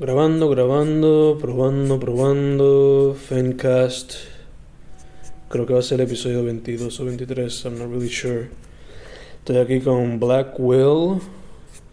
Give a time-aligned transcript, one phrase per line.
[0.00, 3.14] Grabando, grabando, probando, probando.
[3.14, 4.14] Fencast.
[5.48, 8.48] Creo que va a ser el episodio 22 o 23, I'm not really sure.
[9.38, 11.20] Estoy aquí con Black Will.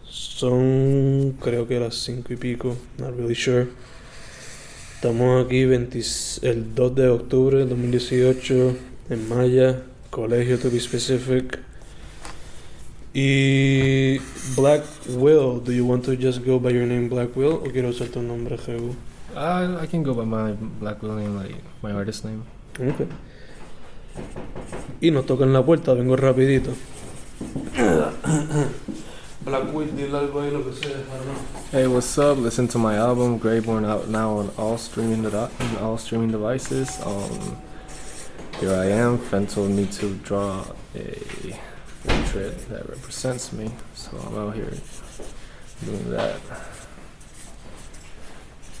[0.04, 3.68] Son creo que las 5 y pico, not really sure.
[4.96, 6.00] Estamos aquí 20
[6.42, 8.76] el 2 de octubre del 2018
[9.10, 11.60] en Maya, colegio to be specific.
[13.14, 14.18] Y
[14.56, 17.90] Black Will, do you want to just go by your name Black Will o quiero
[17.90, 18.96] usar tu nombre Jehu?
[19.36, 22.42] Uh, I can go by my Black Will name, like my artist name.
[22.80, 23.06] Okay.
[25.02, 26.72] Y nos tocan la puerta, vengo rapidito.
[29.44, 31.34] Black Will, dile algo ahí lo que sea, hermano.
[31.70, 32.38] Hey, what's up?
[32.38, 36.98] Listen to my album Greyborn out now on all streaming de- on all streaming devices.
[37.04, 37.58] Um,
[38.58, 39.18] here I am.
[39.18, 41.60] Fen told me to draw a
[42.06, 44.72] portrait that represents me, so I'm out here
[45.84, 46.36] doing that.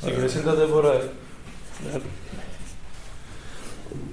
[0.02, 1.10] Si quieres siéntate por ahí.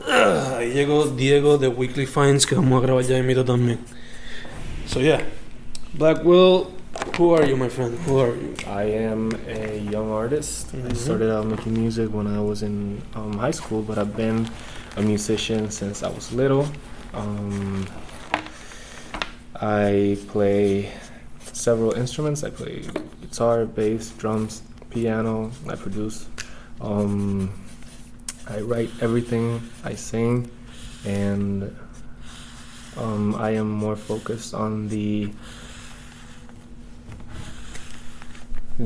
[0.07, 3.79] Ah, Ahí llegó Diego de Weekly Finds que vamos a grabar ya en mito también.
[4.87, 5.21] So yeah,
[5.93, 6.67] Black Will,
[7.17, 7.97] who are you, my friend?
[8.07, 8.55] Who are you?
[8.67, 10.73] I am a young artist.
[10.73, 10.95] I Mhm.
[10.95, 14.49] started out making music when I was in um, high school, but I've been
[14.97, 16.67] a musician since I was little.
[17.13, 17.85] Um,
[19.61, 20.91] I play
[21.53, 22.43] several instruments.
[22.43, 22.83] I play
[23.21, 25.51] guitar, bass, drums, piano.
[25.67, 26.27] I produce.
[26.81, 27.51] Um,
[28.47, 29.61] I write everything.
[29.83, 30.49] I sing,
[31.05, 31.75] and
[32.97, 35.31] um, I am more focused on the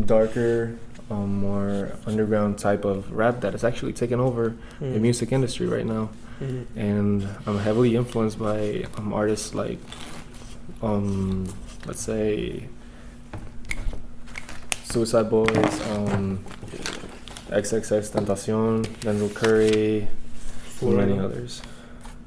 [0.06, 0.76] darker,
[1.12, 5.86] um, more underground type of rap that is actually taking over the music industry right
[5.86, 6.10] now.
[6.42, 6.66] Mhm.
[6.76, 9.78] And I'm heavily influenced by um, artists like,
[10.84, 11.48] um,
[11.86, 12.68] let's say,
[14.84, 16.44] Suicide Boys, um,
[17.50, 20.08] XXX Tentacion, Denzel Curry,
[20.82, 21.62] and many others.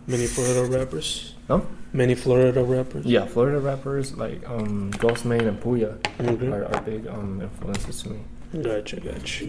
[0.06, 1.34] Many Florida rappers.
[1.48, 1.66] No?
[1.92, 3.06] Many Florida rappers.
[3.06, 6.48] Yeah, Florida rappers like um, Ghostemane and Pouya Okay.
[6.48, 8.20] are, are big um, influences to me.
[8.62, 9.44] Gotcha, gotcha.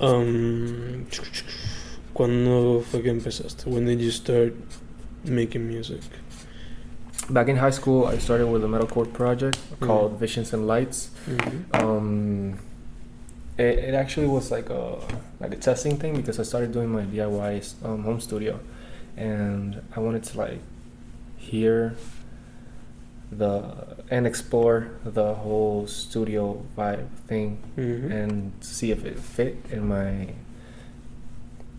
[0.00, 1.06] Um,
[2.14, 3.66] ¿Cuándo fue que empezaste?
[3.66, 4.54] When did you start
[5.24, 6.00] making music?
[7.30, 11.10] Back in high school, I started with a metalcore project called Visions and Lights.
[11.26, 11.74] Mhm.
[11.74, 12.58] Um,
[13.58, 14.96] it, it actually was like a
[15.38, 18.60] like a testing thing because I started doing my DIY um, home studio,
[19.16, 20.60] and I wanted to like
[21.36, 21.96] hear
[23.30, 23.74] the
[24.10, 28.10] and explore the whole studio vibe thing Mhm.
[28.10, 30.32] and see if it fit in my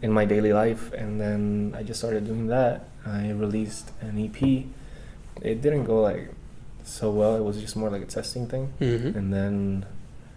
[0.03, 2.85] in my daily life and then I just started doing that.
[3.03, 4.67] I released an EP.
[5.41, 6.29] It didn't go like
[6.83, 7.35] so well.
[7.35, 8.73] It was just more like a testing thing.
[8.79, 9.15] Mhm.
[9.15, 9.85] And then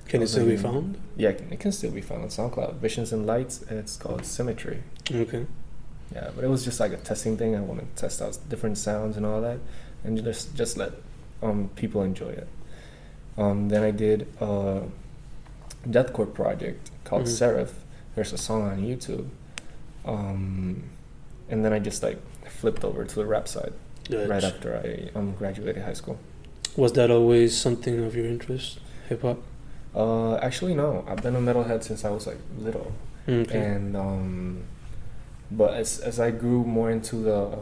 [0.09, 0.99] Can it still be found?
[1.17, 2.75] yeah, it can, still be found on SoundCloud.
[2.77, 3.63] Visions and Lights.
[3.69, 4.83] and It's called Symmetry.
[5.11, 5.47] Okay.
[6.15, 7.57] Yeah, but it was just like a testing thing.
[7.57, 9.59] I wanted to test out different sounds and all that,
[10.05, 10.93] and just just let
[11.43, 12.49] um, people enjoy it.
[13.39, 14.83] Um, then I did a
[15.89, 17.29] deathcore project called Mhm.
[17.29, 17.85] Seraph.
[18.15, 19.29] There's a song on YouTube,
[20.05, 20.83] um,
[21.49, 23.73] and then I just like flipped over to the rap side
[24.11, 26.19] right after I um, graduated high school.
[26.77, 28.79] Was that always something of your interest?
[29.09, 29.39] Hip hop?
[29.95, 31.05] Uh, actually, no.
[31.07, 32.93] I've been a metalhead since I was like little.
[33.29, 33.59] Okay.
[33.59, 34.63] and um,
[35.51, 37.59] but as as I grew more into the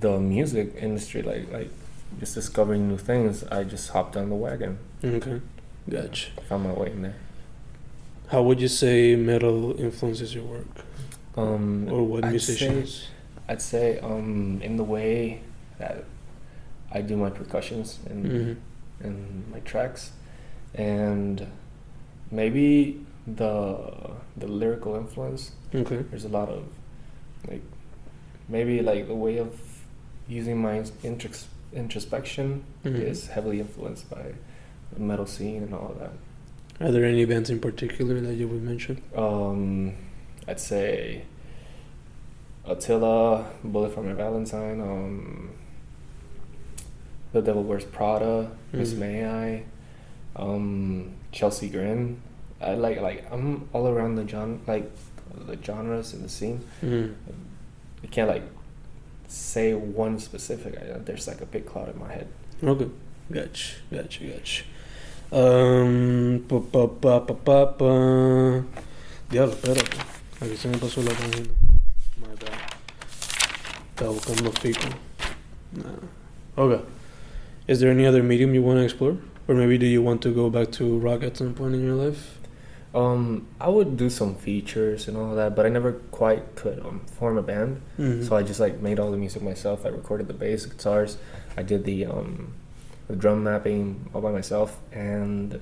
[0.00, 1.70] the music industry, like like
[2.20, 5.40] just discovering new things, I just hopped on the wagon, Okay.
[5.88, 6.30] Gotcha.
[6.48, 7.16] found my way in there.
[8.28, 10.66] How would you say metal influences your work?
[11.36, 13.08] Um, Or what I'd musicians?
[13.48, 15.40] I'd say um, in the way
[15.78, 16.04] that
[16.90, 18.56] I do my percussions and Mhm.
[19.00, 20.12] and my tracks,
[20.74, 21.46] and
[22.30, 23.78] maybe the
[24.36, 25.98] the lyrical influence Okay.
[26.10, 26.64] there's a lot of
[27.48, 27.62] like
[28.48, 29.58] maybe like the way of
[30.28, 33.00] using my intros- introspection Mhm.
[33.00, 34.32] is heavily influenced by
[34.92, 36.12] the metal scene and all of that
[36.80, 39.02] Are there any bands in particular that you would mention?
[39.16, 39.94] um
[40.48, 41.22] i'd say
[42.68, 45.50] attila bullet for my valentine um
[47.32, 48.98] the devil wears prada miss Mhm.
[48.98, 49.62] may i
[50.36, 52.20] um chelsea grin
[52.60, 54.90] i like like i'm all around the genre like
[55.46, 57.14] the genres in the scene Mm.
[58.04, 58.42] I can't like
[59.26, 60.76] say one specific.
[60.78, 62.28] I, there's like a big cloud in my head.
[62.62, 62.88] Okay.
[63.32, 63.74] Gotcha.
[63.90, 64.24] Gotcha.
[64.24, 64.62] Gotcha.
[65.32, 67.90] Um, pa, pa, pa, pa, pa, pa.
[69.28, 69.98] Diablo, espérate.
[70.40, 71.48] Aquí se me pasó la página.
[72.20, 72.55] My bad.
[73.96, 74.88] Estaba buscando fico.
[75.72, 75.84] Nah.
[76.58, 76.84] Okay.
[77.66, 79.16] Is there any other medium you want to explore?
[79.48, 81.94] or maybe do you want to go back to rock at some point in your
[81.94, 82.38] life?
[82.94, 87.00] Um, I would do some features and all that, but I never quite could um,
[87.06, 87.80] form a band.
[87.98, 88.26] Mhm.
[88.28, 89.86] So I just like made all the music myself.
[89.86, 91.16] I recorded the bass, guitars.
[91.56, 92.52] I did the um,
[93.08, 95.60] the drum mapping all by myself, and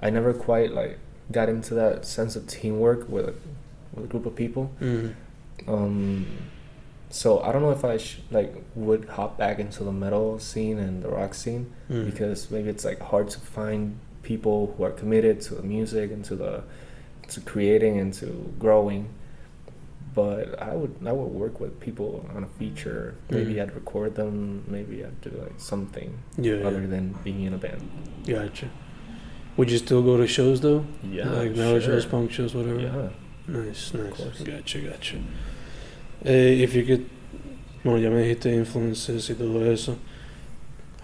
[0.00, 0.98] I never quite like
[1.30, 3.34] got into that sense of teamwork with a,
[3.92, 4.70] with a group of people.
[4.80, 5.14] Mhm.
[5.68, 6.26] Um,
[7.22, 8.52] so I don't know if I sh- like
[8.86, 12.04] would hop back into the metal scene and the rock scene Mhm.
[12.10, 13.80] because maybe it's like hard to find
[14.30, 16.52] people who are committed to the music and to the
[17.32, 18.26] to creating and to
[18.64, 19.02] growing.
[20.14, 23.02] But I would I would work with people on a feature.
[23.30, 23.62] Maybe Mhm.
[23.62, 24.64] I'd record them.
[24.76, 26.66] Maybe I'd do like something yeah, yeah.
[26.68, 27.82] other than being in a band.
[28.26, 28.68] Gotcha.
[29.56, 30.84] Would you still go to shows though?
[31.16, 31.94] Yeah, like metal sure.
[31.94, 32.80] shows, punk shows, whatever.
[32.80, 33.08] Yeah.
[33.48, 34.40] Nice, nice.
[34.50, 35.16] Gotcha, gotcha.
[36.26, 37.08] Eh, if you could,
[37.84, 39.96] bueno, ya me dijiste influences y todo eso.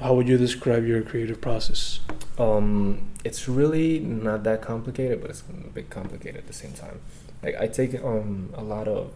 [0.00, 2.00] How would you describe your creative process?
[2.38, 6.98] Um, it's really not that complicated, but it's a bit complicated at the same time.
[7.42, 9.12] Like I take um a lot of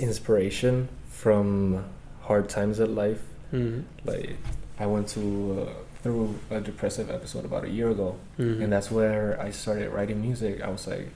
[0.00, 1.84] inspiration from
[2.22, 3.22] hard times at life.
[3.52, 3.80] Mm-hmm.
[4.08, 4.36] Like
[4.78, 5.72] I went to uh,
[6.02, 8.62] through a depressive episode about a year ago, Mm-hmm.
[8.62, 10.60] and that's where I started writing music.
[10.62, 11.08] I was like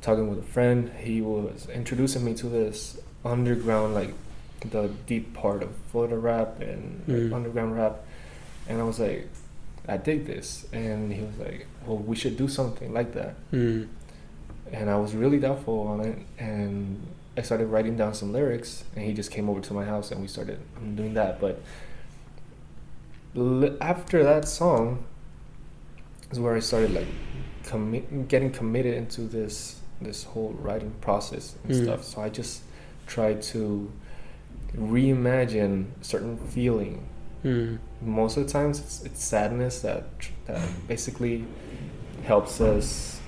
[0.00, 0.90] talking with a friend.
[0.98, 4.14] He was introducing me to this underground, like
[4.70, 7.32] the deep part of Florida rap and like, Mm.
[7.34, 8.00] underground rap,
[8.68, 9.28] and I was like,
[9.88, 13.88] I dig this, and he was like, well, we should do something like that, mm
[14.72, 17.04] and I was really doubtful on it, and
[17.36, 20.20] I started writing down some lyrics, and he just came over to my house, and
[20.20, 20.58] we started
[20.96, 21.60] doing that, but.
[23.36, 25.04] L- after that song
[26.30, 27.06] is where I started like
[27.64, 31.82] commi- getting committed into this this whole writing process and Mm.
[31.84, 32.04] stuff.
[32.04, 32.62] So I just
[33.06, 33.90] try to
[34.76, 37.06] reimagine certain feeling.
[37.44, 40.04] mm Most of the times, it's, it's sadness that
[40.46, 41.44] that basically
[42.24, 43.20] helps us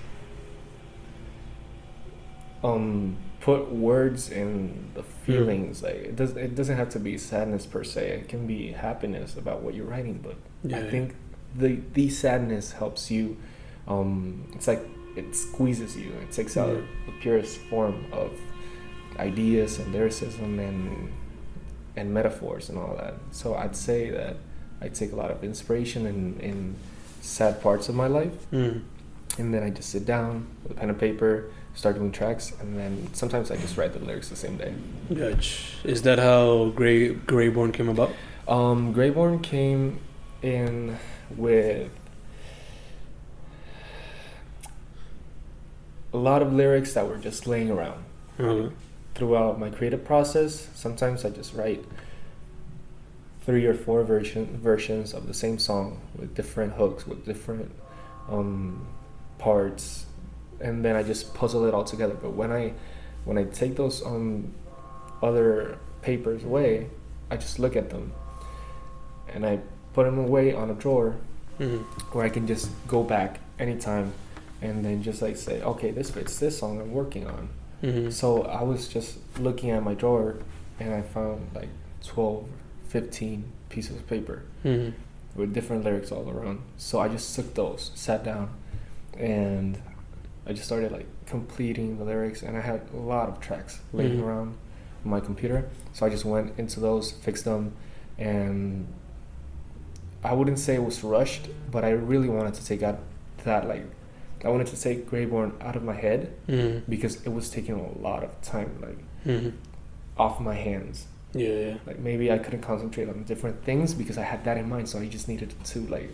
[2.64, 5.82] um put words in the feelings.
[5.82, 8.08] Like it does it doesn't have to be sadness per se.
[8.20, 10.90] It can be happiness about what you're writing, but Yeah, I yeah.
[10.90, 11.14] think
[11.56, 13.36] the the sadness helps you.
[13.88, 14.86] Um, it's like
[15.16, 16.10] it squeezes you.
[16.22, 16.82] It takes out Yeah.
[17.06, 18.30] the purest form of
[19.18, 21.08] ideas and lyricism and
[21.96, 23.14] and metaphors and all that.
[23.32, 24.36] So I'd say that
[24.80, 26.74] I take a lot of inspiration in in
[27.20, 28.80] sad parts of my life, mm
[29.38, 31.44] and then I just sit down with a pen and paper,
[31.74, 34.74] start doing tracks, and then sometimes I just write the lyrics the same day.
[35.14, 35.88] Gotcha.
[35.88, 38.10] Is that how Gray Greyborn came about?
[38.46, 40.00] Um, Greyborn came
[40.42, 40.98] in
[41.34, 41.88] with
[46.12, 48.04] a lot of lyrics that were just laying around
[48.38, 48.74] Okay.
[49.14, 50.68] throughout my creative process.
[50.74, 51.84] Sometimes I just write
[53.44, 57.70] three or four version versions of the same song with different hooks, with different
[58.28, 58.86] um,
[59.38, 60.06] parts,
[60.60, 62.14] and then I just puzzle it all together.
[62.14, 62.72] But when I
[63.24, 64.52] when I take those um,
[65.22, 66.88] other papers away,
[67.30, 68.12] I just look at them
[69.32, 69.60] and I
[69.92, 71.16] put them away on a drawer
[71.58, 71.82] mm
[72.12, 74.12] where I can just go back anytime
[74.62, 77.48] and then just like say, okay, this fits this song I'm working on.
[77.82, 80.36] mm So I was just looking at my drawer
[80.80, 81.68] and I found like
[82.04, 82.46] 12,
[82.88, 84.92] 15 pieces of paper mm
[85.34, 86.60] with different lyrics all around.
[86.76, 88.50] So I just took those, sat down,
[89.18, 89.80] and
[90.46, 92.42] I just started like completing the lyrics.
[92.42, 94.24] And I had a lot of tracks laying Mhm.
[94.26, 94.48] around
[95.04, 95.70] on my computer.
[95.94, 97.72] So I just went into those, fixed them,
[98.18, 98.86] and
[100.22, 102.98] I wouldn't say it was rushed, but I really wanted to take out
[103.44, 103.86] that like
[104.44, 107.98] I wanted to take Greyborn out of my head mm because it was taking a
[107.98, 109.52] lot of time like mm
[110.18, 111.06] off my hands.
[111.32, 111.76] Yeah, yeah.
[111.86, 114.88] Like maybe I couldn't concentrate on different things because I had that in mind.
[114.88, 116.10] So I just needed to like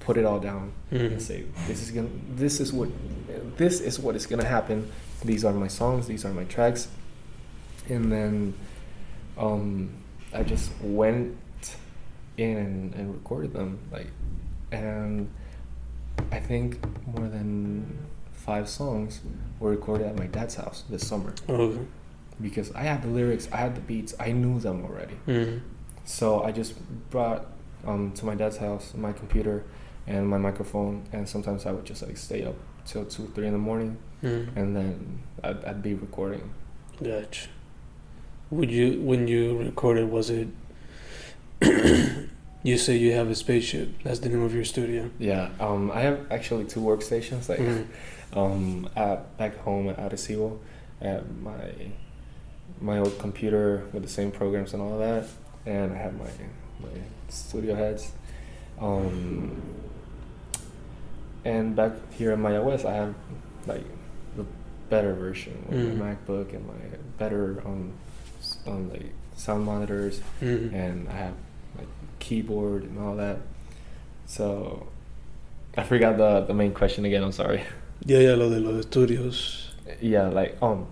[0.00, 2.88] put it all down and mm say this is gonna this is what
[3.56, 4.90] this is what is gonna happen.
[5.24, 6.06] These are my songs.
[6.06, 6.88] These are my tracks.
[7.88, 8.54] And then
[9.38, 9.90] um,
[10.32, 11.36] I just went
[12.36, 14.08] in and, and recorded them like
[14.72, 15.30] and
[16.32, 17.98] I think more than
[18.32, 19.20] five songs
[19.60, 21.80] were recorded at my dad's house this summer Okay.
[22.40, 25.16] because I had the lyrics, I had the beats, I knew them already.
[25.26, 25.60] mm
[26.04, 26.74] So I just
[27.10, 27.46] brought
[27.86, 29.64] um, to my dad's house my computer
[30.06, 32.54] and my microphone, and sometimes I would just like stay up
[32.84, 36.50] till two, three in the morning, mm and then I'd, I'd be recording.
[37.02, 37.48] Gotcha.
[38.50, 40.48] Would you when you recorded was it
[42.66, 45.10] you say you have a spaceship, that's the name of your studio.
[45.18, 47.84] Yeah, um, I have actually two workstations, like Mhm.
[48.34, 50.58] um, at, back home at Arecibo,
[51.00, 51.62] at my
[52.80, 55.24] my old computer with the same programs and all that,
[55.64, 56.32] and I have my
[56.80, 56.94] my
[57.28, 58.12] studio heads,
[58.78, 59.62] Um,
[61.44, 63.14] and back here in my OS, I have
[63.66, 63.84] like
[64.36, 64.44] the
[64.90, 65.96] better version with Mm.
[65.98, 66.74] my MacBook and my
[67.18, 67.92] better um,
[68.40, 69.06] s- um like
[69.36, 70.72] sound monitors, Mhm.
[70.74, 71.34] and I have
[71.78, 73.38] like keyboard and all that.
[74.26, 74.86] So
[75.76, 77.22] I forgot the the main question again.
[77.22, 77.62] I'm sorry.
[78.04, 79.70] Yeah, yeah, lo de los estudios.
[80.02, 80.86] Yeah, like um,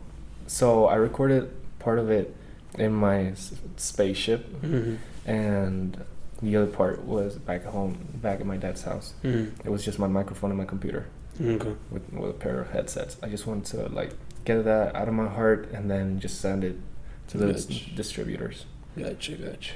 [0.47, 2.35] so I recorded part of it
[2.79, 4.97] in my s- spaceship, Mhm.
[5.26, 6.03] and
[6.43, 9.12] the other part was back home, back at my dad's house.
[9.23, 9.50] Mhm.
[9.67, 11.05] It was just my microphone and my computer
[11.38, 11.75] Okay.
[11.91, 13.19] with with a pair of headsets.
[13.23, 14.12] I just wanted to like
[14.47, 16.76] get that out of my heart and then just send it
[17.29, 17.95] to the Gotcha.
[17.95, 18.64] distributors.
[18.99, 19.75] Gotcha, gotcha.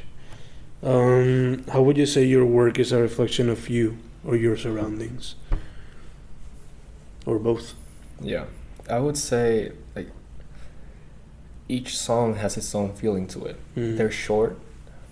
[0.83, 5.35] Um, how would you say your work is a reflection of you or your surroundings?
[7.27, 7.75] Or both?
[8.21, 8.45] Yeah,
[8.89, 10.11] I would say like
[11.69, 13.57] each song has its own feeling to it.
[13.77, 13.97] Mhm.
[13.97, 14.59] They're short,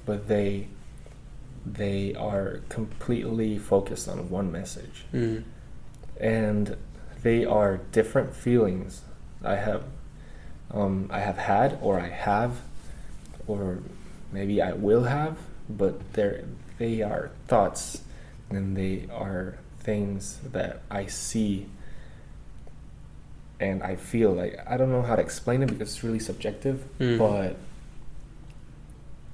[0.04, 0.68] but they
[1.64, 5.04] they are completely focused on one message.
[5.12, 5.42] Mhm.
[6.18, 6.76] and
[7.22, 9.02] they are different feelings
[9.44, 9.82] I have
[10.70, 12.62] um, I have had or I have
[13.46, 13.80] or
[14.32, 15.36] maybe I will have
[15.68, 16.44] but they're
[16.78, 18.02] they are thoughts
[18.50, 21.66] and they are things that I see
[23.58, 26.84] and I feel like I don't know how to explain it because it's really subjective
[26.98, 27.18] Mhm.
[27.18, 27.56] but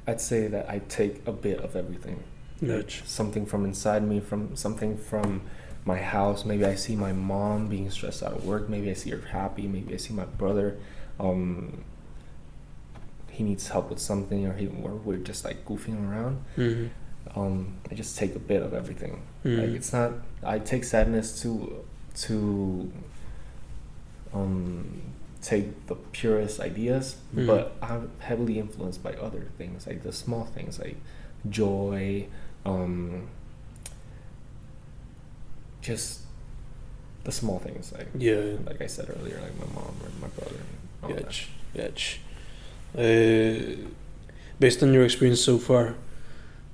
[0.07, 2.23] I'd say that I take a bit of everything
[3.07, 5.43] something from inside me, from something from
[5.85, 6.45] my house.
[6.45, 8.69] Maybe I see my mom being stressed out at work.
[8.69, 9.67] Maybe I see her happy.
[9.67, 10.77] Maybe I see my brother.
[11.19, 11.83] Um,
[13.33, 16.45] he needs help with something, or he, or we're just like goofing around.
[16.57, 16.91] Mhm.
[17.35, 19.23] Um, I just take a bit of everything.
[19.45, 19.59] Mhm.
[19.59, 20.13] Like it's not.
[20.43, 21.51] I take sadness to
[22.27, 22.93] to
[24.35, 25.01] um,
[25.41, 27.47] take the purest ideas, Mhm.
[27.47, 30.97] but I'm heavily influenced by other things, like the small things, like
[31.49, 32.27] joy,
[32.65, 33.29] um,
[35.81, 36.21] just
[37.25, 38.57] the small things, like Yeah.
[38.67, 40.57] like I said earlier, like my mom or my brother.
[40.57, 41.23] and all that.
[41.75, 42.19] Gotcha.
[42.97, 43.77] Uh,
[44.61, 45.95] based on your experience so far,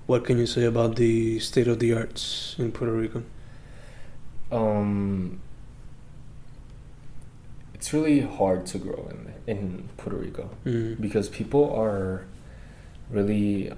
[0.06, 3.22] what can you say about the state of the arts in Puerto Rico?
[4.50, 5.40] Um,
[7.74, 11.00] it's really hard to grow in in Puerto Rico Mhm.
[11.00, 12.24] because people are
[13.10, 13.72] really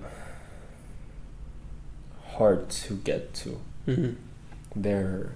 [2.39, 3.61] hard to get to.
[3.87, 4.15] Mhm.
[4.75, 5.33] They're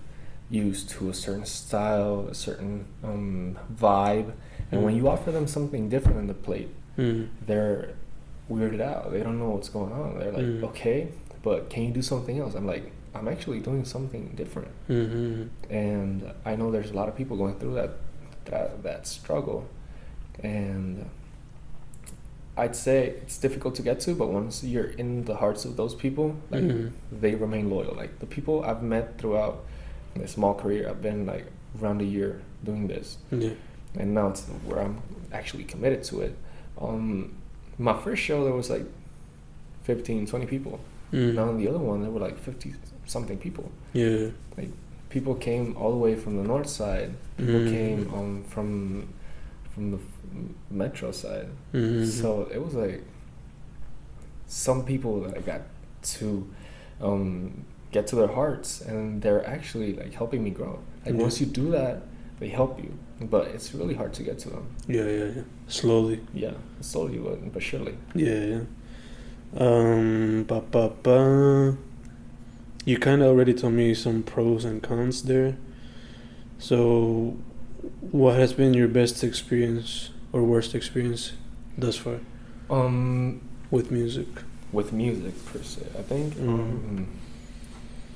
[0.51, 4.33] used to a certain style, a certain um, vibe,
[4.75, 4.99] and when Mhm.
[4.99, 7.29] you offer them something different on the plate, Mhm.
[7.47, 7.91] they're
[8.51, 9.11] weirded out.
[9.13, 10.19] They don't know what's going on.
[10.19, 10.65] They're like, Mm.
[10.65, 11.09] okay,
[11.43, 12.55] but can you do something else?
[12.55, 14.69] I'm like, I'm actually doing something different.
[14.89, 15.49] Mhm.
[15.71, 17.93] and I know there's a lot of people going through that
[18.47, 19.65] that that struggle,
[20.43, 21.07] and
[22.57, 25.95] I'd say it's difficult to get to, but once you're in the hearts of those
[25.95, 26.91] people, like Mhm.
[27.11, 27.95] they remain loyal.
[27.97, 29.65] Like the people I've met throughout
[30.15, 31.47] my small career, I've been like
[31.81, 33.55] around a year doing this, Yeah.
[33.99, 35.01] And now it's where I'm
[35.33, 36.37] actually committed to it.
[36.81, 37.35] Um,
[37.79, 38.85] my first show there was like
[39.85, 40.81] 15, 20 people.
[41.13, 41.35] Mhm.
[41.35, 42.75] Now in the other one there were like 50
[43.07, 44.29] something people Yeah.
[44.57, 44.71] Like
[45.11, 47.15] people came all the way from the north side.
[47.37, 47.71] People Mm.
[47.71, 49.09] came um, from
[49.75, 49.99] from the
[50.71, 51.49] metro side.
[51.73, 52.07] Mhm.
[52.07, 53.03] So it was like
[54.47, 55.63] some people that I got
[56.19, 56.47] to
[57.01, 60.79] um, get to their hearts, and they're actually like helping me grow.
[61.05, 61.21] Like Yeah.
[61.23, 62.03] once you do that,
[62.41, 64.67] they help you, but it's really hard to get to them.
[64.89, 65.43] Yeah, yeah, yeah.
[65.69, 66.21] Slowly.
[66.33, 67.95] Yeah, slowly but but surely.
[68.15, 68.61] Yeah, yeah.
[69.57, 71.77] Um, ba, ba, ba.
[72.85, 75.57] You kind of already told me some pros and cons there.
[76.59, 77.37] So,
[78.11, 81.33] what has been your best experience or worst experience
[81.79, 82.19] thus far
[82.71, 83.41] Um,
[83.71, 84.27] with music?
[84.73, 85.83] with music per se.
[85.97, 86.49] I think Mhm.
[86.49, 87.07] um,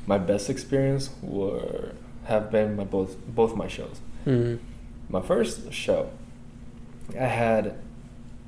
[0.08, 1.92] my best experience were
[2.24, 4.00] have been my both both my shows.
[4.26, 4.58] Mm.
[5.08, 6.10] My first show,
[7.18, 7.74] I had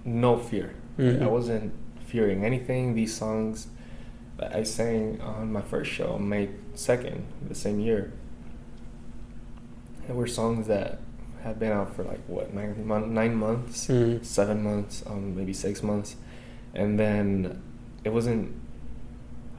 [0.04, 0.74] no fear.
[0.98, 1.22] Mhm.
[1.22, 1.72] I wasn't
[2.06, 2.94] fearing anything.
[2.94, 3.68] These songs
[4.36, 8.12] that I sang on my first show, May second, the same year,
[10.06, 10.98] they were songs that
[11.42, 14.24] had been out for like what nine nine months Mhm.
[14.24, 16.16] seven months, um, maybe six months,
[16.74, 17.62] and then
[18.04, 18.52] it wasn't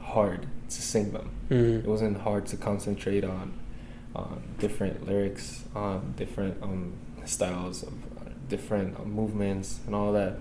[0.00, 1.30] hard to sing them.
[1.50, 1.78] Mhm.
[1.80, 3.52] It wasn't hard to concentrate on
[4.14, 6.92] on different lyrics, on different um,
[7.24, 10.36] styles of uh, different uh, movements and all that.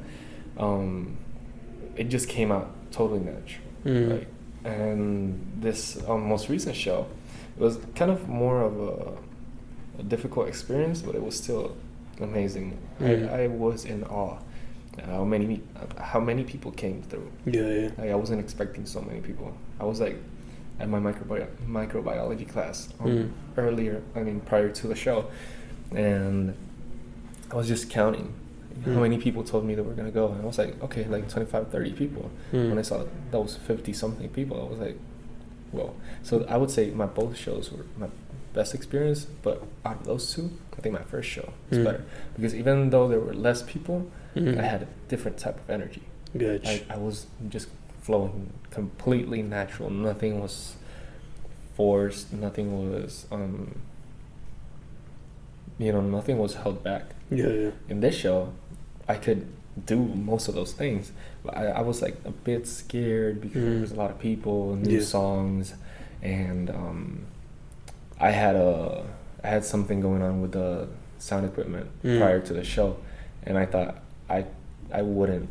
[0.57, 1.17] Um,
[1.95, 3.63] it just came out totally natural.
[3.83, 4.27] Like,
[4.63, 7.07] and this um, most recent show,
[7.57, 11.75] it was kind of more of a, a difficult experience, but it was still
[12.19, 12.77] amazing.
[12.99, 13.31] Mhm.
[13.31, 14.37] I, I was in awe
[15.05, 15.61] how many
[15.97, 17.31] how many people came through.
[17.45, 17.89] Yeah, yeah.
[17.97, 19.55] Like I wasn't expecting so many people.
[19.79, 20.17] I was like,
[20.81, 23.29] at my microbi- microbiology class Mm.
[23.57, 24.01] earlier.
[24.15, 25.25] I mean, prior to the show,
[25.95, 26.53] and
[27.51, 28.33] I was just counting
[28.85, 29.01] how Mm.
[29.01, 31.67] many people told me that we're gonna go, and I was like, okay, like 25,
[31.67, 32.31] 30 people.
[32.51, 32.69] Mm.
[32.69, 34.97] When I saw that was fifty something people, I was like,
[35.71, 35.93] whoa.
[36.23, 38.07] So I would say my both shows were my
[38.53, 41.83] best experience, but out of those two, I think my first show was Mm.
[41.85, 42.03] better
[42.35, 44.57] because even though there were less people, Mm.
[44.57, 46.03] I had a different type of energy.
[46.37, 46.69] Gotcha.
[46.69, 47.67] I, I was just
[48.01, 49.89] flowing completely natural.
[49.89, 50.75] Nothing was
[51.75, 52.33] forced.
[52.33, 53.75] Nothing was, um,
[55.77, 57.03] you know, nothing was held back.
[57.29, 57.69] yeah, yeah.
[57.89, 58.51] In this show,
[59.07, 59.47] I could
[59.85, 61.11] do most of those things,
[61.45, 63.81] but I, I was like a bit scared because there Mm.
[63.81, 65.03] was a lot of people, new Yeah.
[65.05, 65.73] songs,
[66.21, 67.25] and um,
[68.19, 69.05] I had a
[69.43, 72.19] I had something going on with the sound equipment Mm.
[72.19, 72.97] prior to the show,
[73.43, 74.45] and I thought I
[74.91, 75.47] I wouldn't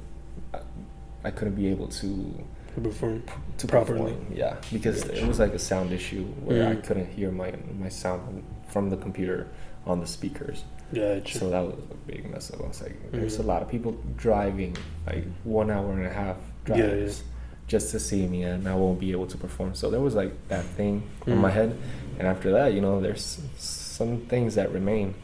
[1.25, 3.23] I, I couldn't be able to To perform.
[3.59, 4.13] to Properly.
[4.13, 4.27] perform.
[4.35, 5.23] Yeah, because Gotcha.
[5.23, 6.85] it was like a sound issue where I Mm.
[6.85, 9.49] couldn't hear my my sound from the computer
[9.87, 10.65] on the speakers.
[10.95, 11.39] Gotcha.
[11.39, 12.61] So that was a big mess up.
[12.65, 16.37] I was like, there's a lot of people driving like one hour and a half
[16.65, 17.25] drives yeah.
[17.69, 19.75] just to see me, and I won't be able to perform.
[19.75, 21.55] So there was like that thing in my Mm.
[21.55, 21.77] head,
[22.19, 25.15] and after that, you know, there's some things that remain,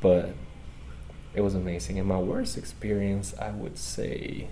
[0.00, 0.30] but
[1.34, 1.98] it was amazing.
[1.98, 4.48] And my worst experience, I would say,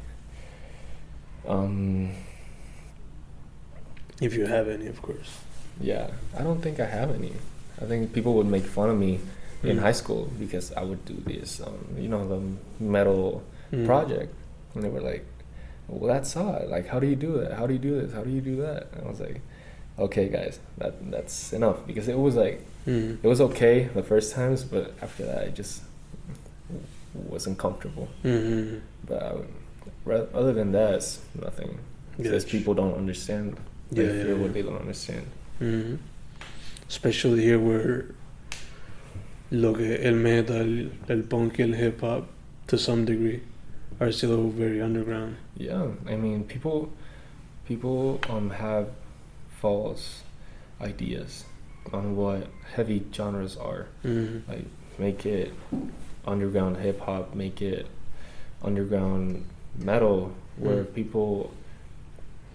[1.46, 2.10] um,
[4.20, 5.38] if you have any, of course.
[5.80, 7.32] yeah, I don't think I have any.
[7.82, 9.18] I think people would make fun of me
[9.62, 9.80] in Mm.
[9.80, 12.40] high school because I would do this, um, you know, the
[12.84, 13.86] metal Mm.
[13.86, 14.32] project,
[14.74, 15.24] and they were like,
[15.88, 16.68] "Well, that's odd.
[16.68, 17.52] Like, how do you do that?
[17.58, 18.12] How do you do this?
[18.12, 19.40] How do you do that?" And I was like,
[19.98, 23.18] "Okay, guys, that that's enough." Because it was like Mm.
[23.22, 25.82] it was okay the first times, but after that, I just
[27.14, 28.08] wasn't comfortable.
[28.24, 28.78] Mm-hmm.
[29.06, 29.63] But I would, ra-
[30.06, 31.78] other than that, it's nothing.
[32.16, 32.56] Because Gotcha.
[32.58, 33.56] people don't understand.
[33.90, 34.34] They Yeah, yeah, yeah.
[34.34, 35.26] what they don't understand.
[35.60, 35.98] Mhm.
[36.88, 38.06] Especially here where
[39.50, 42.26] lo que el metal, el punk, el hip hop,
[42.68, 43.40] to some degree,
[44.00, 45.36] are still very underground.
[45.56, 46.90] Yeah, I mean, people,
[47.66, 48.88] people um have
[49.60, 50.22] false
[50.80, 51.44] ideas
[51.92, 53.86] on what heavy genres are.
[54.04, 54.42] Mhm.
[54.48, 54.66] Like,
[54.98, 55.52] make it
[56.26, 57.86] underground hip hop, make it
[58.62, 59.44] underground
[59.78, 60.94] metal, where Mm.
[60.94, 61.52] people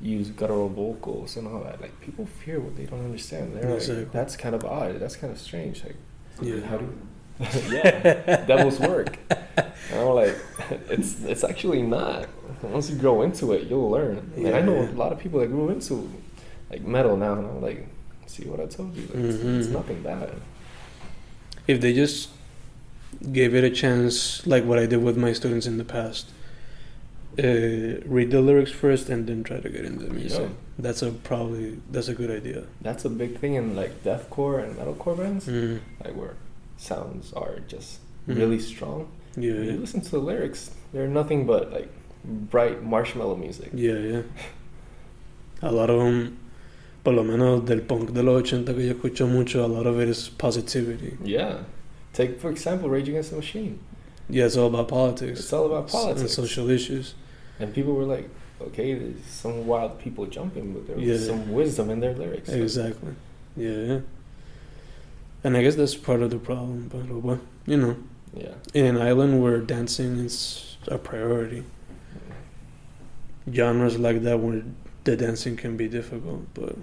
[0.01, 1.81] use guttural vocals and all that.
[1.81, 3.53] Like, people fear what they don't understand.
[3.55, 4.03] They're Exactly.
[4.03, 4.99] like, that's kind of odd.
[4.99, 5.83] That's kind of strange.
[5.83, 5.95] Like,
[6.41, 6.61] Yeah.
[6.61, 6.97] how do you?
[7.71, 9.17] yeah, devil's work.
[9.29, 10.35] And I'm like,
[10.89, 12.27] it's it's actually not.
[12.61, 14.31] Once you grow into it, you'll learn.
[14.35, 14.91] And I know Yeah.
[14.91, 16.09] a lot of people that grew into
[16.69, 17.87] like metal now, and I'm like,
[18.27, 19.03] see what I told you?
[19.13, 19.71] Like, it's, it's Mhm.
[19.71, 20.29] nothing bad.
[21.67, 22.29] If they just
[23.31, 26.27] gave it a chance, like what I did with my students in the past,
[27.39, 30.49] uh, read the lyrics first and then try to get into the music.
[30.77, 32.63] That's a probably that's a good idea.
[32.81, 35.79] That's a big thing in like deathcore and metalcore bands, Mm.
[36.03, 36.35] like where
[36.77, 38.37] sounds are just Mhm.
[38.37, 39.07] really strong.
[39.37, 41.89] Yeah, When yeah, You listen to the lyrics; they're nothing but like
[42.23, 43.69] bright marshmallow music.
[43.73, 44.21] yeah, yeah.
[45.61, 46.37] A lot of them,
[47.03, 49.99] por lo menos del punk de los 80 que yo escucho mucho, a lot of
[49.99, 51.17] it is positivity.
[51.23, 51.63] Yeah.
[52.13, 53.79] Take for example, Rage Against the Machine.
[54.29, 55.39] Yeah, it's all about politics.
[55.39, 57.13] It's all about politics and social issues.
[57.59, 58.29] And people were like,
[58.61, 61.27] okay, there's some wild people jumping, but there was Yeah.
[61.27, 62.49] some wisdom in their lyrics.
[62.49, 63.13] Exactly.
[63.55, 63.99] Yeah.
[65.43, 67.95] And I guess that's part of the problem, but well, you know,
[68.35, 68.55] Yeah.
[68.73, 71.63] in an island where dancing is a priority,
[73.51, 74.63] genres like that where
[75.05, 76.75] the dancing can be difficult, but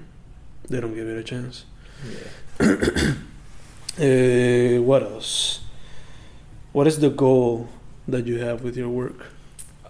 [0.69, 1.65] they don't give it a chance.
[2.61, 2.77] Yeah.
[3.99, 5.61] Uh, what else?
[6.73, 7.69] What is the goal
[8.09, 9.27] that you have with your work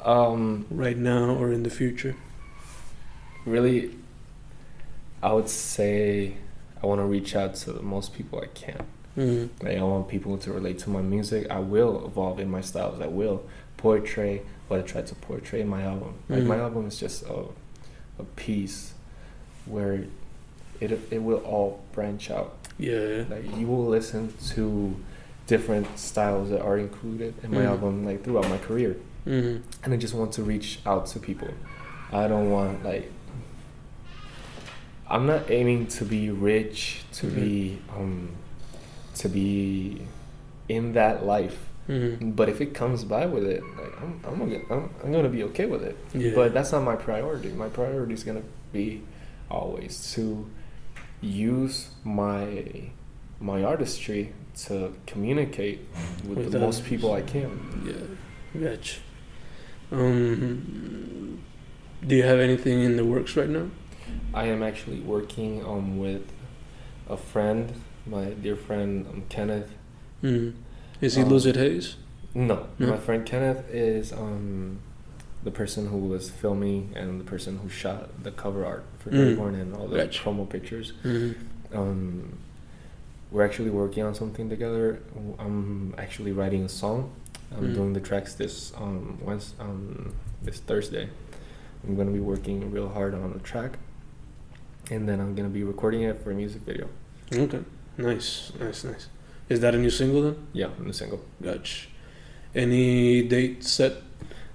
[0.06, 2.14] Um, right now or in the future?
[3.44, 3.90] really,
[5.22, 6.34] I would say
[6.82, 8.84] I want to reach out to the most people I can.
[9.16, 9.48] Mm.
[9.62, 11.48] Like, I want people to relate to my music.
[11.50, 13.00] I will evolve in my styles.
[13.00, 13.44] I will
[13.76, 16.14] portray what I try to portray in my album.
[16.28, 16.60] Like my Mhm.
[16.66, 17.44] album is just a,
[18.18, 18.94] a piece
[19.64, 20.04] where
[20.80, 22.56] it it will all branch out.
[22.78, 23.24] Yeah.
[23.30, 24.94] Like you will listen to
[25.46, 27.66] different styles that are included in my Mhm.
[27.72, 29.62] album like throughout my career, Mm.
[29.82, 31.48] and I just want to reach out to people.
[32.12, 33.10] I don't want like
[35.08, 37.34] I'm not aiming to be rich, to Mhm.
[37.34, 38.30] be um
[39.16, 40.02] to be
[40.68, 41.58] in that life.
[41.88, 42.34] Mm.
[42.34, 45.42] But if it comes by with it, like I'm I'm gonna I'm, I'm gonna be
[45.44, 45.96] okay with it.
[46.14, 46.32] Yeah.
[46.34, 47.50] But that's not my priority.
[47.50, 49.02] My priority is gonna be
[49.50, 50.46] always to
[51.20, 52.90] use my
[53.40, 54.32] my artistry
[54.66, 55.80] to communicate
[56.26, 57.50] with, With the most people I can.
[57.84, 59.00] Yeah, gotcha.
[59.92, 61.42] Um,
[62.06, 63.68] do you have anything in the works right now?
[64.34, 66.22] I am actually working um with
[67.08, 67.72] a friend,
[68.06, 69.70] my dear friend um, Kenneth.
[70.22, 70.54] Mm.
[71.00, 71.96] Is he Um, Lucid Hayes?
[72.34, 72.88] No, No?
[72.88, 74.78] my friend Kenneth is um
[75.44, 79.36] the person who was filming and the person who shot the cover art for Mm.
[79.36, 80.22] Dirty and all the Gotcha.
[80.24, 80.92] promo pictures.
[81.04, 81.34] Mm.
[81.72, 82.38] Um,
[83.30, 85.00] we're actually working on something together.
[85.38, 87.10] I'm actually writing a song.
[87.54, 87.74] I'm Mm.
[87.74, 91.08] doing the tracks this um once um this Thursday.
[91.86, 93.78] I'm gonna be working real hard on the track,
[94.90, 96.88] and then I'm gonna be recording it for a music video.
[97.32, 97.60] Okay.
[97.98, 98.52] Nice.
[98.60, 98.84] Nice.
[98.84, 99.08] Nice.
[99.48, 100.36] Is that a new single then?
[100.52, 101.20] Yeah, in the single.
[101.42, 101.86] Gotcha.
[102.54, 104.02] Any date set?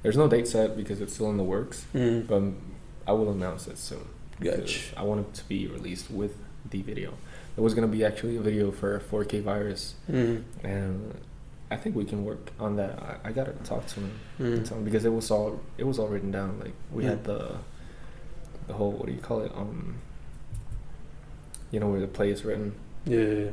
[0.04, 2.28] There's no date set because it's still in the works, Mm.
[2.28, 2.44] but
[3.08, 4.06] I will announce it soon.
[4.42, 4.80] Gotcha.
[4.98, 6.36] I want it to be released with
[6.70, 7.14] the video.
[7.56, 10.44] It was gonna be actually a video for 4K virus, Mm.
[10.64, 11.14] and
[11.72, 13.00] I think we can work on that.
[13.00, 14.12] I, I gotta talk to him.
[14.40, 14.68] Mm.
[14.68, 16.60] So- because it was all it was all written down.
[16.60, 17.28] Like we had Mm.
[17.32, 17.56] the
[18.68, 19.52] the whole what do you call it?
[19.56, 19.96] Um,
[21.72, 22.74] you know where the play is written.
[23.06, 23.50] Yeah, yeah, yeah.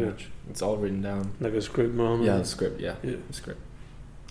[0.00, 0.12] Yeah,
[0.50, 1.32] it's all written down.
[1.40, 2.22] Like a script, mom.
[2.22, 2.80] Yeah, script.
[2.80, 3.16] Yeah, Yeah.
[3.30, 3.60] script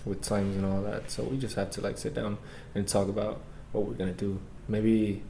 [0.04, 1.10] with times and all that.
[1.10, 2.38] So we just have to like sit down
[2.74, 3.40] and talk about
[3.72, 4.38] what we're gonna do.
[4.68, 5.22] Maybe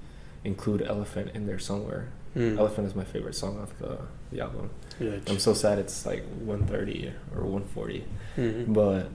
[0.45, 2.09] include Elephant in there somewhere.
[2.39, 2.57] Mm.
[2.59, 3.99] Elephant is my favorite song off the,
[4.31, 4.71] the album.
[5.01, 8.05] I'm so sad it's like 130 or 140,
[8.37, 8.73] Mhm.
[8.73, 9.09] but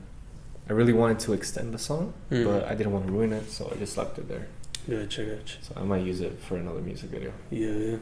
[0.69, 2.43] I really wanted to extend the song, Mhm.
[2.45, 4.47] but I didn't want to ruin it, so I just left it there.
[4.89, 5.57] Gotcha, gotcha.
[5.61, 7.31] So I might use it for another music video.
[7.49, 7.97] Yeah, yeah.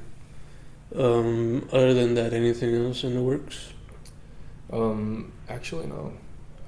[0.96, 3.74] Um, other than that, anything else in the works?
[4.74, 6.14] Um, actually, no.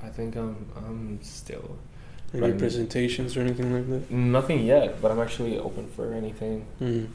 [0.03, 1.77] I think I'm I'm still
[2.33, 4.11] Any presentations or anything like that?
[4.11, 6.65] nothing yet, but I'm actually open for anything.
[6.81, 7.07] Mm.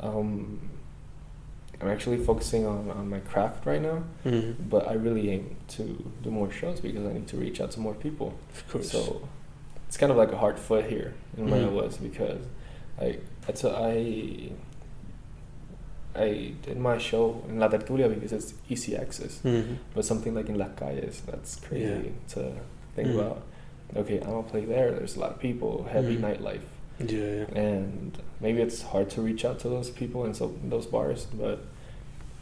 [0.00, 0.70] Um,
[1.82, 4.54] I'm actually focusing on, on my craft right now, Mm.
[4.70, 5.82] but I really aim to
[6.22, 8.34] do more shows because I need to reach out to more people.
[8.54, 8.90] Of course.
[8.90, 9.26] So
[9.88, 11.72] it's kind of like a hard foot here in where I Mhm.
[11.72, 12.42] was because
[13.00, 13.18] I
[13.48, 14.52] I t- I
[16.14, 19.78] I did my show in La Tertulia because it's easy access, Mhm.
[19.94, 22.34] but something like in Las Calles that's crazy Yeah.
[22.34, 22.52] to
[22.94, 23.14] think Mhm.
[23.18, 23.42] about.
[23.96, 24.90] Okay, I'm gonna play there.
[24.92, 26.20] There's a lot of people, heavy Mhm.
[26.26, 26.66] nightlife,
[27.10, 27.58] Yeah, yeah.
[27.60, 31.64] and maybe it's hard to reach out to those people in so those bars, but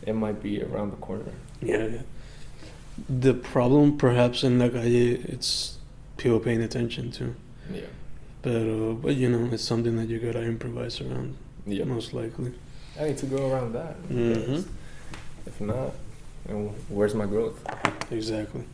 [0.07, 1.33] it might be around the corner.
[1.62, 2.03] Yeah, yeah.
[3.09, 5.79] The problem, perhaps, in La Calle, it's
[6.16, 7.35] people paying attention to.
[7.73, 7.83] Yeah,
[8.42, 11.85] But, uh, but you know, it's something that you gotta improvise around, yeah.
[11.85, 12.53] most likely.
[12.99, 14.03] I need to go around that.
[14.09, 14.64] Mhm.
[15.46, 15.92] If not,
[16.88, 17.59] where's my growth?
[18.11, 18.64] Exactly.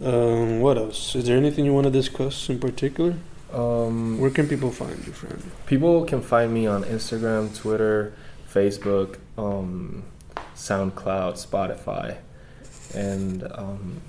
[0.00, 1.14] Um, what else?
[1.16, 3.14] Is there anything you want to discuss in particular?
[3.52, 5.42] Um, Where can people find you, friend?
[5.66, 8.12] people can find me on Instagram, Twitter,
[8.52, 10.02] Facebook, um,
[10.54, 12.18] SoundCloud, Spotify,
[12.94, 14.00] and um,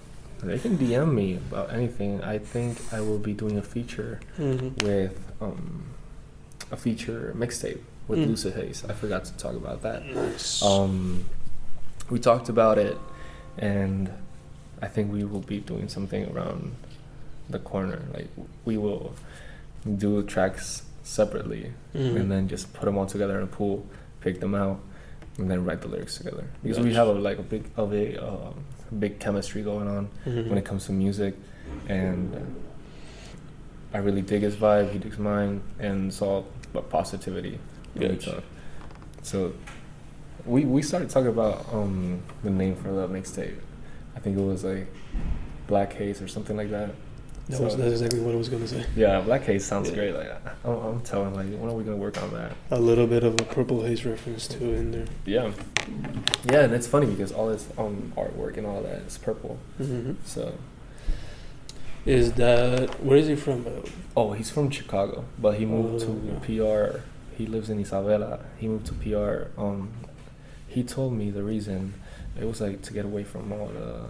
[0.44, 2.22] they can DM me about anything.
[2.24, 4.86] I think I will be doing a feature Mm-hmm.
[4.86, 5.84] with um,
[6.72, 8.28] a feature mixtape with Mm.
[8.30, 8.84] Lucid Hayes.
[8.90, 10.06] I forgot to talk about that.
[10.06, 10.62] Nice.
[10.64, 11.26] Um,
[12.10, 12.98] we talked about it,
[13.58, 14.10] and
[14.82, 16.76] I think we will be doing something around
[17.50, 18.02] the corner.
[18.14, 18.28] Like
[18.66, 19.14] we will
[19.98, 22.16] do tracks separately, Mhm.
[22.22, 23.86] and then just put them all together in a pool,
[24.22, 24.80] pick them out,
[25.38, 26.44] and then write the lyrics together.
[26.64, 28.54] Because we have a, like a big of a um,
[29.00, 30.50] big chemistry going on Mhm.
[30.50, 31.36] when it comes to music,
[31.88, 32.40] and uh,
[33.94, 34.92] I really dig his vibe.
[34.92, 37.60] He digs mine, and it's all about positivity.
[37.98, 38.44] Gotcha.
[39.24, 39.54] So
[40.46, 43.56] we we started talking about um, the name for the mixtape.
[44.16, 44.88] I think it was like
[45.68, 46.92] Black Haze or something like that.
[47.50, 48.86] That was that's exactly what I was gonna say.
[48.96, 49.96] Yeah, Black Haze sounds Yeah.
[49.96, 50.14] great.
[50.16, 50.30] Like
[50.64, 52.52] I'm, I'm telling like when are we gonna work on that?
[52.72, 55.06] A little bit of a purple haze reference too in there.
[55.26, 55.52] Yeah,
[56.46, 59.58] yeah, and it's funny because all this um artwork and all that is purple.
[59.78, 60.54] hmm So
[62.06, 63.64] Is that where is he from?
[63.64, 63.92] by the way?
[64.16, 67.00] oh, he's from Chicago, but he moved Oh, to PR.
[67.36, 68.42] He lives in Isabela.
[68.58, 69.60] He moved to PR.
[69.60, 69.90] Um,
[70.68, 71.94] he told me the reason
[72.40, 74.10] it was like to get away from all the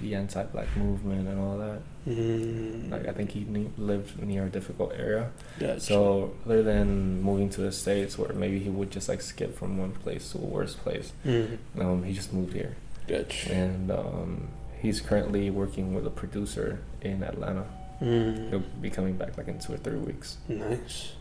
[0.00, 1.80] the anti-black movement and all that.
[2.08, 5.30] Mm, Like I think he ne- lived near a difficult area.
[5.60, 5.80] gotcha.
[5.80, 9.78] So other than moving to the states, where maybe he would just like skip from
[9.78, 11.58] one place to a worse place, Mhm.
[11.78, 12.74] um, he just moved here,
[13.06, 13.52] Gotcha.
[13.52, 14.48] and um,
[14.80, 17.66] he's currently working with a producer in Atlanta.
[18.00, 18.48] Mm.
[18.50, 20.38] He'll be coming back like in two or three weeks.
[20.48, 21.12] Nice.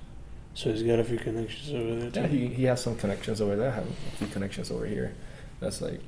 [0.55, 2.19] So he's got a few connections over there too.
[2.21, 3.69] Yeah, he, he has some connections over there.
[3.71, 5.13] I have a few connections over here.
[5.60, 6.01] That's like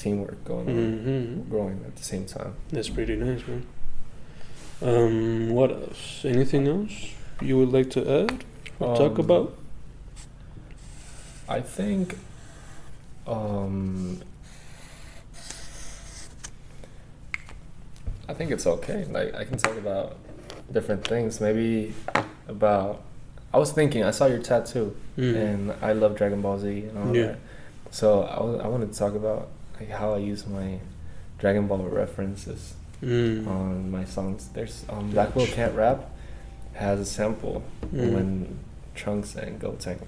[0.00, 2.54] teamwork going on, hmm growing at the same time.
[2.70, 3.66] That's pretty nice, man.
[4.82, 6.24] Um, what else?
[6.24, 6.92] Anything else
[7.42, 8.44] you would like to add
[8.78, 9.56] or talk Um, about?
[11.48, 12.16] I think
[13.26, 14.20] um
[18.28, 19.04] I think it's okay.
[19.10, 20.16] Like I can talk about
[20.72, 21.92] different things, maybe
[22.48, 23.02] about
[23.52, 25.34] I was thinking, I saw your tattoo, Mm.
[25.34, 27.26] and I love Dragon Ball Z and all Yeah.
[27.26, 27.38] that.
[27.90, 29.48] So I, I wanted to talk about
[29.80, 30.78] like how I use my
[31.38, 33.46] Dragon Ball references Mm.
[33.46, 34.50] on my songs.
[34.52, 36.10] There's um, Black Will Can't Rap
[36.74, 37.62] has a sample
[37.94, 38.12] Mm.
[38.14, 38.58] when
[38.94, 40.02] Trunks and Gotenk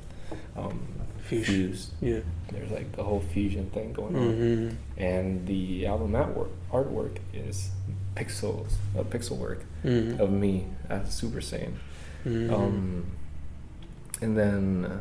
[0.57, 0.79] um,
[1.27, 1.91] fused.
[2.03, 2.21] Yeah.
[2.51, 4.77] There's like the whole fusion thing going on, Mm-hmm.
[5.03, 7.71] and the album artwork artwork is
[8.15, 10.21] pixels, uh, pixel work Mm-hmm.
[10.21, 11.73] of me as Super Saiyan.
[12.27, 12.53] Mm-hmm.
[12.53, 13.07] Um,
[14.21, 15.01] and then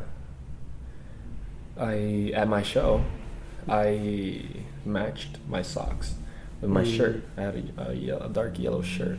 [1.77, 3.03] I at my show,
[3.67, 4.41] I
[4.85, 6.15] matched my socks
[6.61, 6.97] with my Mm.
[6.97, 7.23] shirt.
[7.37, 9.17] I had a, a, ye- a dark yellow shirt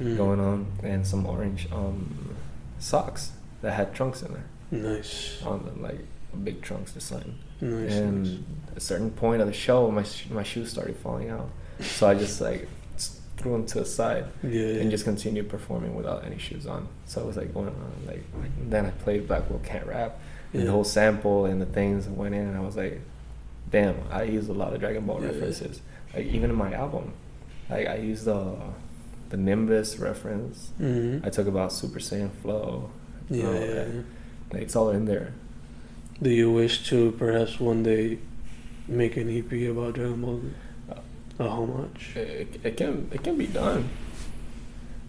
[0.00, 0.16] Mm.
[0.16, 2.34] going on and some orange um,
[2.78, 5.42] socks that had trunks in there Nice.
[5.44, 6.00] on them, like
[6.44, 7.34] big trunks design.
[7.60, 7.92] Nice.
[7.92, 8.38] and nice.
[8.70, 11.50] at a certain point of the show, my sh- my shoes started falling out,
[11.80, 12.66] so I just like
[13.36, 14.80] threw them to the side Yeah.
[14.80, 16.88] and just continued performing without any shoes on.
[17.04, 18.22] So I was like going on like
[18.70, 20.18] then I played Black Will Can't Rap
[20.54, 20.66] and Yeah.
[20.66, 23.00] the whole sample and the things went in and I was like,
[23.70, 25.28] damn, I use a lot of Dragon Ball Yeah.
[25.28, 25.80] references.
[26.14, 27.12] Like even in my album.
[27.68, 28.56] Like I use the
[29.28, 30.70] the Nimbus reference.
[30.80, 31.24] Mm-hmm.
[31.24, 32.90] I talk about Super Saiyan Flow.
[33.30, 34.02] Yeah, yeah, yeah.
[34.52, 35.32] Like, it's all in there.
[36.20, 38.18] Do you wish to perhaps one day
[38.88, 40.40] make an EP about Dragon Ball?
[40.90, 42.16] Uh, how much?
[42.16, 43.88] It, it can it can be done.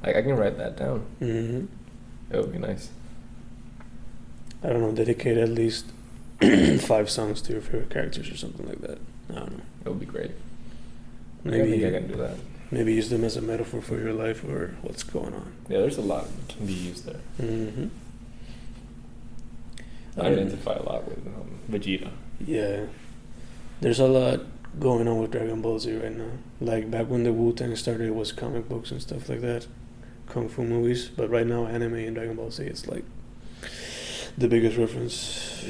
[0.04, 1.06] Like I can write that down.
[1.20, 1.66] Mm-hmm.
[2.34, 2.90] It would be nice.
[4.64, 4.92] I don't know.
[4.92, 5.86] Dedicate at least
[6.82, 9.00] five songs to your favorite characters or something like that.
[9.30, 9.64] I don't know.
[9.86, 10.32] It would be great.
[11.44, 12.38] Maybe I I can do that.
[12.70, 15.54] maybe use them as a metaphor for your life or what's going on.
[15.70, 17.20] Yeah, there's a lot that can be used there.
[17.40, 17.88] Mm-hmm.
[20.18, 22.12] I identify a lot with um, Vegeta.
[22.46, 22.86] Yeah.
[23.80, 24.42] There's a lot
[24.80, 26.32] going on with Dragon Ball Z right now.
[26.60, 29.68] Like back when the Wu Tang started, it was comic books and stuff like that,
[30.28, 31.10] kung fu movies.
[31.10, 33.06] But right now, anime and Dragon Ball Z, it's like
[34.38, 35.66] the biggest reference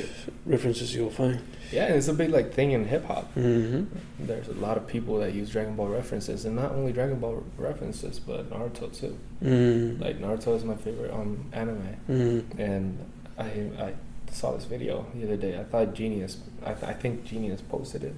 [0.46, 1.42] references you'll find.
[1.72, 3.34] Yeah, and it's a big like thing in hip hop.
[3.36, 3.86] Mm-hmm.
[4.20, 7.44] There's a lot of people that use Dragon Ball references, and not only Dragon Ball
[7.58, 9.18] references, but Naruto too.
[9.44, 10.02] Mm-hmm.
[10.02, 12.62] Like Naruto is my favorite um anime, mm-hmm.
[12.62, 13.44] and I
[13.80, 13.94] I
[14.32, 15.60] saw this video the other day.
[15.60, 18.16] I thought Genius, I, th- I think Genius posted it.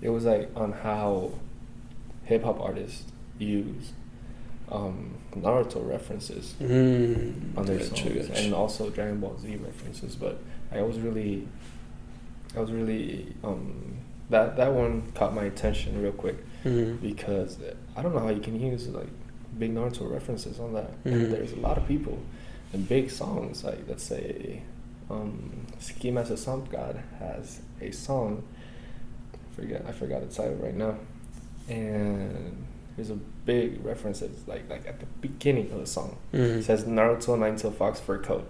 [0.00, 1.32] It was like on how
[2.24, 3.04] hip hop artists
[3.38, 3.92] use
[4.70, 7.58] um, Naruto references Mm-hmm.
[7.58, 8.40] on their Gotcha, songs, gotcha.
[8.42, 10.16] and also Dragon Ball Z references.
[10.16, 10.38] But
[10.72, 11.46] I was really,
[12.56, 13.96] I was really um,
[14.30, 17.00] that that one caught my attention real quick Mhm.
[17.00, 17.58] because
[17.96, 19.08] I don't know how you can use like
[19.58, 20.90] big Naruto references on that.
[21.04, 21.12] Mhm.
[21.12, 22.18] And there's a lot of people
[22.72, 24.62] and big songs like let's say
[25.10, 28.42] um, Ski Mask the Slump God has a song.
[29.34, 30.94] I forget I forgot the title right now,
[31.68, 32.64] and
[33.00, 36.16] there's a big reference that's like like at the beginning of the song.
[36.34, 36.58] Mhm.
[36.58, 38.46] It says Naruto Nine Tail Fox fur coat.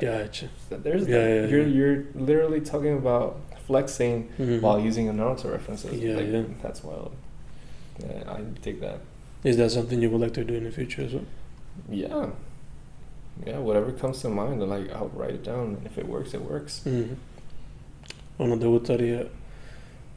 [0.00, 0.48] Gotcha.
[0.68, 1.66] There's Yeah, yeah, you're yeah.
[1.76, 4.60] you're literally talking about flexing Mhm.
[4.62, 5.94] while using a Naruto references.
[6.02, 6.42] Yeah, Like, yeah.
[6.60, 7.12] That's wild.
[8.00, 8.98] Yeah, I take that.
[9.44, 11.24] Is that something you would like to do in the future as well?
[11.88, 12.30] Yeah.
[13.46, 16.42] Yeah, whatever comes to mind, like I'll write it down, and if it works, it
[16.42, 16.82] works.
[16.84, 17.14] Mm-hmm.
[18.38, 19.28] Bueno, te gustaría.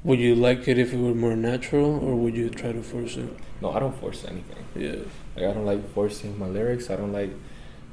[0.08, 3.18] Would you like it if it were more natural, or would you try to force
[3.18, 3.30] it?
[3.62, 4.64] No, I don't force anything.
[4.86, 5.04] Yeah.
[5.36, 6.90] Like I don't like forcing my lyrics.
[6.90, 7.32] I don't like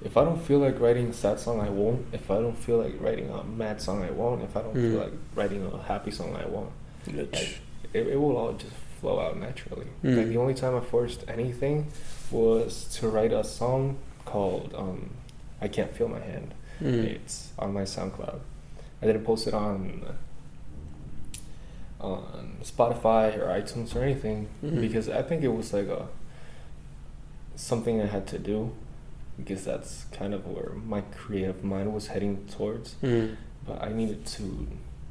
[0.08, 2.02] if I don't feel like writing a sad song, I won't.
[2.12, 4.42] If I don't feel like writing a mad song, I won't.
[4.42, 4.90] If I don't Mm.
[4.92, 6.70] feel like writing a happy song, I won't.
[7.06, 7.46] Gotcha.
[7.92, 9.86] It, it will all just flow out naturally.
[10.04, 10.16] Mm.
[10.18, 11.88] Like the only time I forced anything
[12.30, 15.10] was to write a song called um,
[15.60, 17.04] "I Can't Feel My Hand." Mm.
[17.16, 18.38] It's on my SoundCloud.
[19.02, 20.02] I didn't post it on
[22.12, 24.80] on Spotify or iTunes or anything Mhm.
[24.80, 26.08] because I think it was like a
[27.56, 28.72] something I had to do
[29.38, 32.94] because that's kind of where my creative mind was heading towards.
[33.02, 33.36] Mm.
[33.66, 34.66] But I needed to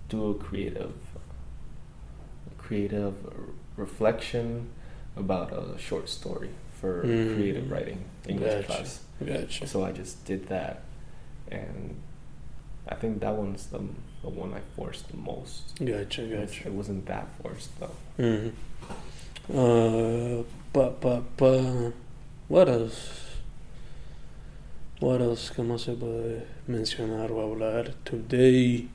[0.10, 0.94] do a creative
[2.58, 3.14] creative
[3.76, 4.70] reflection
[5.16, 7.36] about a short story for Mm.
[7.36, 8.68] creative writing English Gotcha.
[8.68, 9.04] class.
[9.26, 9.68] Gotcha.
[9.68, 10.82] So I just did that,
[11.52, 11.96] and
[12.88, 13.80] I think that one's the
[14.22, 15.76] the one I forced the most.
[15.84, 16.24] Gotcha.
[16.28, 16.68] Gotcha.
[16.68, 17.96] It wasn't that forced though.
[18.20, 18.50] Mm-hmm.
[19.58, 21.92] Uh, pa, pa, pa.
[22.48, 23.20] What else?
[25.00, 28.88] What else más se puede mencionar o hablar today?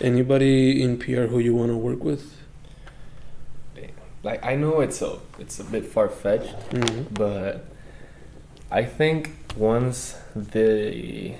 [0.00, 2.36] Anybody in PR who you want to work with?
[4.22, 7.14] Like I know it's a it's a bit far fetched, Mm-hmm.
[7.14, 7.64] but
[8.70, 11.34] I think once the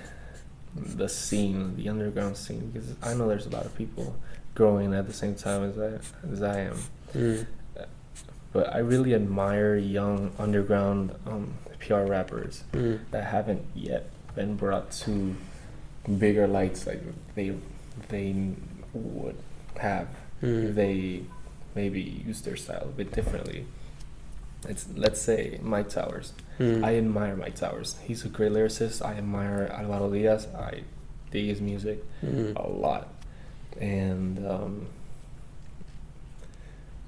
[0.75, 4.17] the scene, the underground scene, because I know there's a lot of people
[4.55, 6.79] growing at the same time as I as I am.
[7.15, 7.47] Mm.
[8.53, 12.99] But I really admire young underground um, PR rappers Mm.
[13.13, 15.37] that haven't yet been brought to
[16.19, 17.01] bigger lights like
[17.35, 17.55] they
[18.09, 18.55] they
[18.93, 19.37] would
[19.79, 20.09] have
[20.43, 20.75] Mm.
[20.75, 21.23] they
[21.75, 23.67] maybe use their style a bit differently.
[24.69, 26.33] It's let's say Mike Towers.
[26.61, 26.85] Mm.
[26.85, 27.97] I admire Mike Towers.
[28.07, 29.03] He's a great lyricist.
[29.05, 30.47] I admire Alvaro Diaz.
[30.55, 30.83] I
[31.31, 32.55] dig his music Mm.
[32.57, 33.09] a lot,
[33.81, 34.87] and um,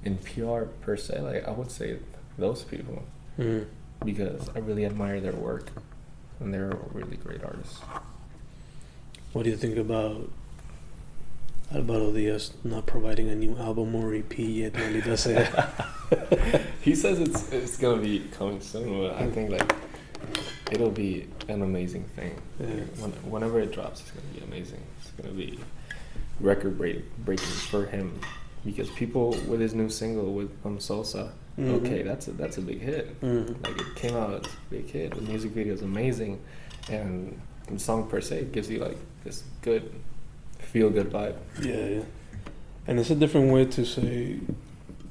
[0.03, 1.99] in PR per se, like I would say
[2.37, 3.03] those people
[3.37, 3.65] Mm.
[4.03, 5.69] because I really admire their work,
[6.39, 7.79] and they're really great artists.
[9.33, 10.29] What do you think about
[11.73, 14.73] Alvaro Diaz not providing a new album or EP yet?
[14.73, 15.45] Maldita sea.
[16.83, 19.75] he says it's it's gonna be coming soon, but I think like
[20.71, 22.39] it'll be an amazing thing.
[22.59, 22.67] Yeah.
[22.99, 24.81] When, whenever it drops, it's gonna be amazing.
[25.01, 25.59] It's gonna be
[26.39, 28.19] record break, breaking for him
[28.65, 31.85] because people with his new single with um, Salsa, Mhm.
[31.85, 33.19] okay, that's a, that's a big hit.
[33.21, 33.61] Mm.
[33.63, 35.13] Like it came out as a big hit.
[35.13, 36.39] The music video is amazing,
[36.89, 39.91] and the song per se gives you like this good
[40.59, 41.35] feel good vibe.
[41.61, 42.01] Yeah, yeah.
[42.87, 44.39] And it's a different way to say,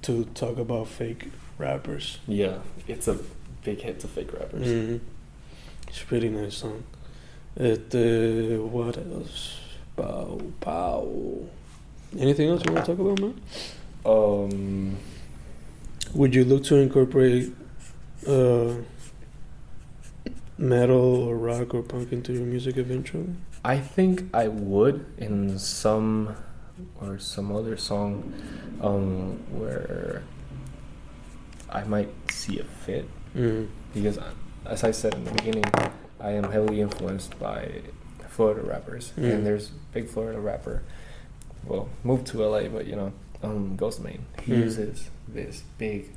[0.03, 1.29] to talk about fake
[1.63, 2.19] rappers.
[2.27, 3.17] Yeah, it's a
[3.65, 4.67] big hit to fake rappers.
[4.69, 5.01] Mhm.
[5.89, 6.83] It's a pretty nice song.
[7.57, 9.59] It, uh, what else?
[9.97, 11.07] Pow, pow.
[12.19, 13.35] Anything else you want to talk about, man?
[14.05, 14.97] Um,
[16.15, 17.53] Would you look to incorporate
[18.27, 18.75] uh,
[20.59, 23.35] metal or rock or punk into your music eventually?
[23.65, 26.35] I think I would in some
[27.01, 28.33] or some other song
[28.83, 30.23] um, where
[31.73, 33.67] I might see a fit Mm.
[33.95, 34.19] because,
[34.67, 35.65] as I said in the beginning,
[36.21, 37.81] I am heavily influenced by
[38.29, 39.33] Florida rappers, Mm.
[39.33, 40.83] and there's big Florida rapper.
[41.67, 44.21] Well, moved to LA, but you know, um, Ghostemane.
[44.45, 44.59] He Mm.
[44.65, 46.11] uses this big,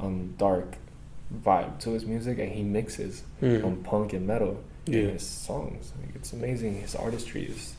[0.00, 0.76] um, dark
[1.44, 3.64] vibe to his music, and he mixes Mm.
[3.64, 5.00] um, punk and metal in Yeah.
[5.10, 5.92] his songs.
[6.00, 6.80] Like, it's amazing.
[6.80, 7.74] His artistry is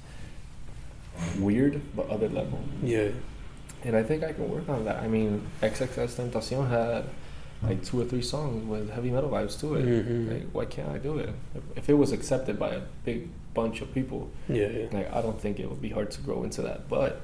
[1.39, 3.09] weird but other level, Yeah.
[3.85, 4.97] And I think I can work on that.
[5.03, 7.05] I mean, XXX Tentacion had
[7.63, 9.85] like two or three songs with heavy metal vibes to it.
[9.85, 10.31] Mhm.
[10.31, 11.29] Like, why can't I do it?
[11.55, 14.85] If, if it was accepted by a big bunch of people, Yeah, yeah.
[14.91, 16.89] like I don't think it would be hard to grow into that.
[16.89, 17.21] But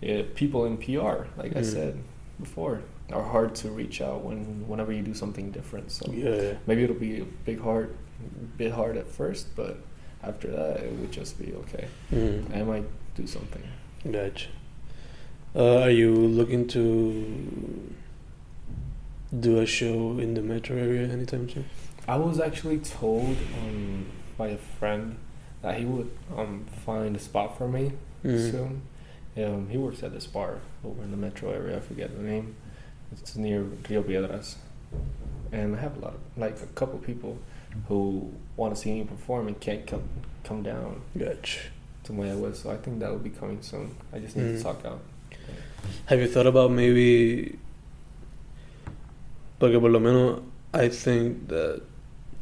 [0.00, 1.64] yeah, people in PR, like I Mm.
[1.64, 1.98] said
[2.40, 2.80] before,
[3.12, 5.90] are hard to reach out when whenever you do something different.
[5.90, 6.52] So Yeah, yeah.
[6.66, 7.90] maybe it'll be a big hard,
[8.56, 9.76] bit hard at first, but
[10.22, 11.86] after that it would just be okay.
[12.12, 12.56] Mm.
[12.56, 13.62] I might do something.
[14.10, 14.48] Gotcha.
[15.56, 17.92] Uh, are you looking to
[19.38, 21.64] do a show in the metro area anytime soon?
[22.08, 25.16] I was actually told um, by a friend
[25.62, 27.92] that he would um, find a spot for me
[28.24, 28.50] Mm.
[28.50, 28.82] soon.
[29.36, 31.76] Um, he works at this bar over in the metro area.
[31.76, 32.56] I forget the name.
[33.12, 34.56] It's near Rio Piedras,
[35.52, 37.36] and I have a lot of like a couple people
[37.88, 40.04] who want to see me perform and can't come
[40.42, 41.60] come down Gotcha.
[42.04, 42.56] to Mayagüez.
[42.56, 43.94] So I think that will be coming soon.
[44.10, 44.56] I just need Mm.
[44.56, 45.00] to talk out.
[46.06, 47.58] Have you thought about maybe?
[49.58, 50.42] Porque por lo menos
[50.72, 51.82] I think that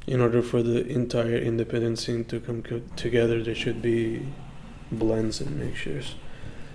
[0.06, 4.26] in order for the entire independent scene to come co- together, there should be
[4.90, 6.14] blends and mixtures.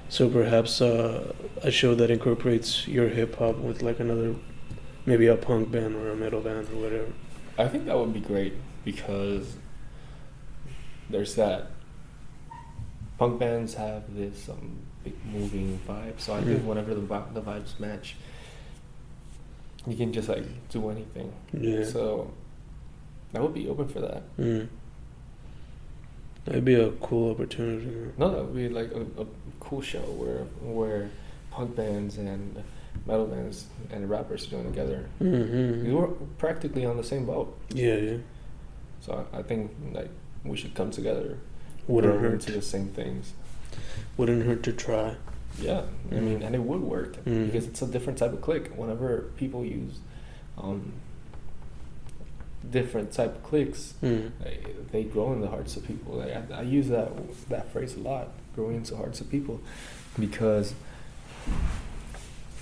[0.10, 4.36] So perhaps uh, a show that incorporates your hip hop with like another,
[5.06, 7.12] maybe a punk band or a metal band or whatever.
[7.58, 8.54] I think that would be great
[8.86, 9.58] because
[11.10, 11.72] there's that.
[13.18, 14.78] Punk bands have this um,
[15.10, 16.66] big moving vibe, so I think Mm.
[16.66, 18.16] whenever the vi- the vibes match,
[19.88, 21.32] you can just like do anything.
[21.54, 21.84] Yeah.
[21.84, 22.32] So
[23.34, 24.24] I would be open for that.
[24.38, 24.68] Mm.
[26.46, 27.90] That'd be a cool opportunity.
[28.18, 29.26] No, that would be like a, a
[29.60, 31.10] cool show where where
[31.52, 32.64] punk bands and
[33.06, 35.06] metal bands and rappers are join together.
[35.22, 35.86] Mm-hmm.
[35.88, 38.18] We were practically on the same boat, Yeah, yeah.
[39.02, 40.10] so I, I think like
[40.44, 41.38] we should come together,
[41.86, 42.34] grow hurt.
[42.34, 43.34] into the same things.
[44.18, 45.16] Wouldn't hurt to try.
[45.60, 46.22] Yeah, I Mm.
[46.24, 47.48] mean, and it would work Mm.
[47.48, 48.72] because it's a different type of click.
[48.76, 50.00] Whenever people use
[50.58, 50.94] um,
[52.70, 54.32] different type of clicks, Mm.
[54.44, 54.60] they,
[54.92, 56.16] they grow in the hearts of people.
[56.16, 57.12] Like, I, I use that
[57.50, 59.60] that phrase a lot, growing into the hearts of people,
[60.20, 60.74] because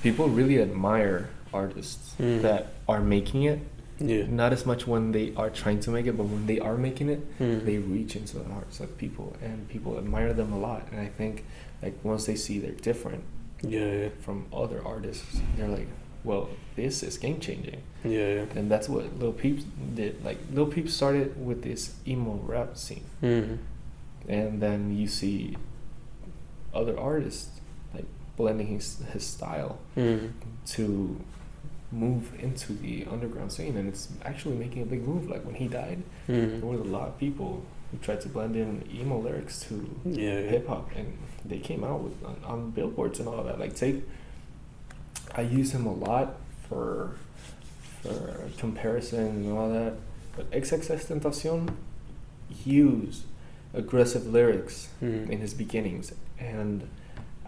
[0.04, 2.42] people really admire artists Mm.
[2.42, 3.60] that are making it.
[4.00, 4.26] Yeah.
[4.28, 7.10] Not as much when they are trying to make it, but when they are making
[7.10, 7.64] it, Mm.
[7.66, 10.88] they reach into the hearts of people, and people admire them a lot.
[10.92, 11.46] And I think,
[11.82, 13.24] like once they see they're different
[13.62, 14.10] Yeah, yeah.
[14.20, 15.88] from other artists, they're like,
[16.26, 18.46] "Well, this is game changing." Yeah, yeah.
[18.56, 19.60] And that's what Lil Peep
[19.96, 20.24] did.
[20.26, 23.58] Like Lil Peep started with this emo rap scene, Mm.
[24.28, 25.56] and then you see
[26.74, 27.50] other artists
[27.94, 30.32] like blending his his style Mm.
[30.76, 31.16] to
[31.96, 35.30] move into the underground scene, and it's actually making a big move.
[35.30, 36.60] Like when he died, Mm.
[36.62, 39.74] there was a lot of people who tried to blend in emo lyrics to
[40.06, 40.42] Yeah.
[40.42, 43.60] hip hop, and they came out with on, on billboards and all that.
[43.60, 44.04] Like take,
[45.36, 46.36] I use him a lot
[46.68, 47.16] for
[48.02, 49.94] for comparison and all that.
[50.36, 51.70] But XXX Tentacion
[52.66, 53.24] used
[53.74, 55.30] aggressive lyrics Mm.
[55.30, 56.88] in his beginnings, and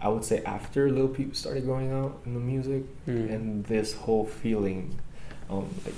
[0.00, 3.32] I would say after Lil Peep started going out in the music, Mm.
[3.34, 4.98] and this whole feeling,
[5.50, 5.94] um, like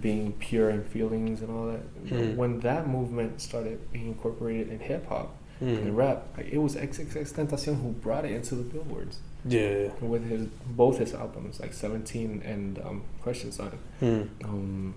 [0.00, 2.04] being pure in feelings and all that.
[2.06, 2.36] Mm.
[2.36, 5.96] When that movement started being incorporated in hip hop and Mm.
[5.96, 9.90] rap, like, it was XXX Tentacion who brought it into the billboards Yeah.
[10.00, 13.78] with his both his albums, like Seventeen and um, Question Sign.
[14.02, 14.28] Mm.
[14.44, 14.94] Um,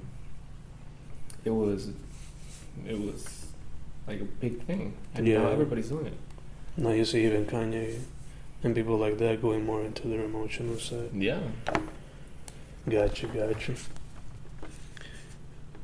[1.46, 1.92] it was,
[2.88, 3.48] it was
[4.08, 6.14] like a big thing, and now everybody's doing it.
[6.80, 8.00] Now you see even Kanye
[8.64, 11.10] and people like that going more into their emotional side.
[11.14, 11.42] Yeah.
[12.88, 13.74] Gotcha, gotcha.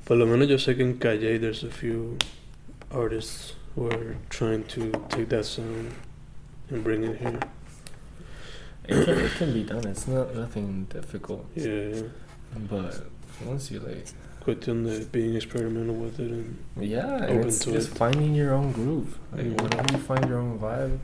[0.05, 2.17] Por lo menos yo sé que en Calle there's a few
[2.91, 5.93] artists who are trying to take that sound
[6.69, 7.39] and bring it here.
[8.87, 9.85] It can, it can be done.
[9.87, 11.45] It's not nothing difficult.
[11.55, 12.03] Yeah.
[12.69, 13.03] But
[13.43, 14.07] once you like,
[14.45, 17.97] Cuestión de being experimental with it and yeah, and Open it's to just it.
[17.97, 19.17] finding your own groove.
[19.33, 19.61] Like Mhm.
[19.61, 20.99] whenever you find your own vibe,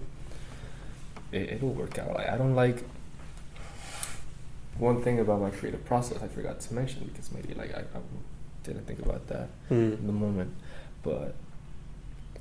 [1.31, 2.13] it, it'll work out.
[2.13, 2.83] Like I don't like
[4.77, 6.21] one thing about my creative process.
[6.21, 8.01] I forgot to mention because maybe like I, I
[8.63, 10.05] didn't think about that in mm.
[10.05, 10.51] the moment,
[11.03, 11.33] but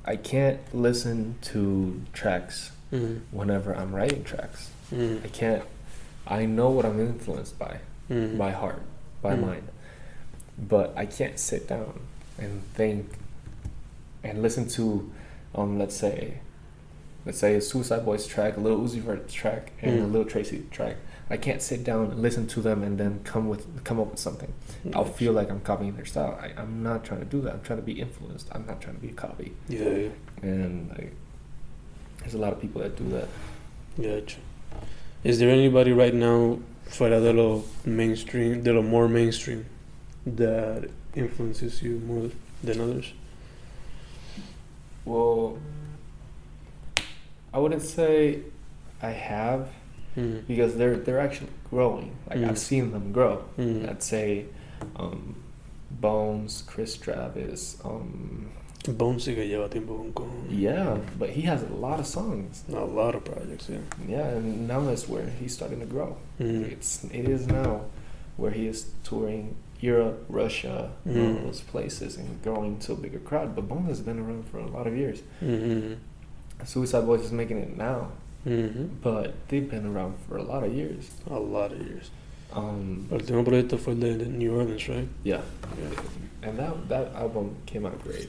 [0.05, 3.21] I can't listen to tracks Mm.
[3.31, 4.71] whenever I'm writing tracks.
[4.93, 5.25] Mm.
[5.25, 5.63] I can't.
[6.27, 7.79] I know what I'm influenced by.
[8.11, 8.37] Mm.
[8.37, 8.83] by heart,
[9.23, 9.41] by Mm.
[9.47, 9.63] mind.
[10.69, 12.01] But I can't sit down
[12.39, 13.07] and think
[14.23, 15.11] and listen to,
[15.55, 16.35] um, let's say,
[17.25, 20.13] let's say a Suicideboys track, a Lil Uzi Vert track, and a Mm.
[20.13, 20.97] Lil Tracy track.
[21.33, 24.19] I can't sit down and listen to them and then come with come up with
[24.19, 24.53] something.
[24.95, 26.37] I'll feel like I'm copying their style.
[26.43, 27.53] I, I'm not trying to do that.
[27.55, 28.49] I'm trying to be influenced.
[28.53, 29.53] I'm not trying to be a copy.
[29.69, 30.09] Yeah, yeah.
[30.43, 31.15] And like,
[32.19, 33.29] there's a lot of people that do that.
[33.97, 34.39] Gotcha.
[35.23, 36.59] Is there anybody right now
[36.89, 39.67] fuera de lo mainstream, de lo more mainstream,
[40.27, 42.31] that influences you more
[42.63, 43.13] than others?
[45.05, 45.59] Well,
[47.53, 48.41] I wouldn't say
[49.03, 49.69] I have
[50.17, 50.45] Mm.
[50.49, 52.11] because they're they're actually growing.
[52.29, 52.49] Like Mm.
[52.49, 53.45] I've seen them grow.
[53.57, 53.89] Mm.
[53.89, 54.47] I'd say
[54.97, 55.37] um,
[55.89, 57.77] Bones, Chris Travis.
[57.85, 58.51] Um,
[58.89, 62.65] Bones sí que lleva tiempo con yeah, but he has a lot of songs.
[62.73, 63.79] A lot of projects, yeah.
[64.09, 66.17] Yeah, and now that's where he's starting to grow.
[66.41, 66.73] Mm.
[66.73, 67.83] It's it is now
[68.37, 73.19] where he is touring Europe, Russia, and all those places, and growing to a bigger
[73.21, 73.55] crowd.
[73.57, 75.23] But Bones has been around for a lot of years.
[75.43, 75.95] Mm-hmm.
[76.65, 78.09] Suicideboys is making it now,
[78.47, 78.87] Mm-hmm.
[79.03, 81.11] but they've been around for a lot of years.
[81.31, 82.11] A lot of years.
[82.53, 85.09] Um, último proyecto fue el de, de New Orleans, right?
[85.25, 85.43] Yeah,
[86.43, 88.29] and that that album came out great.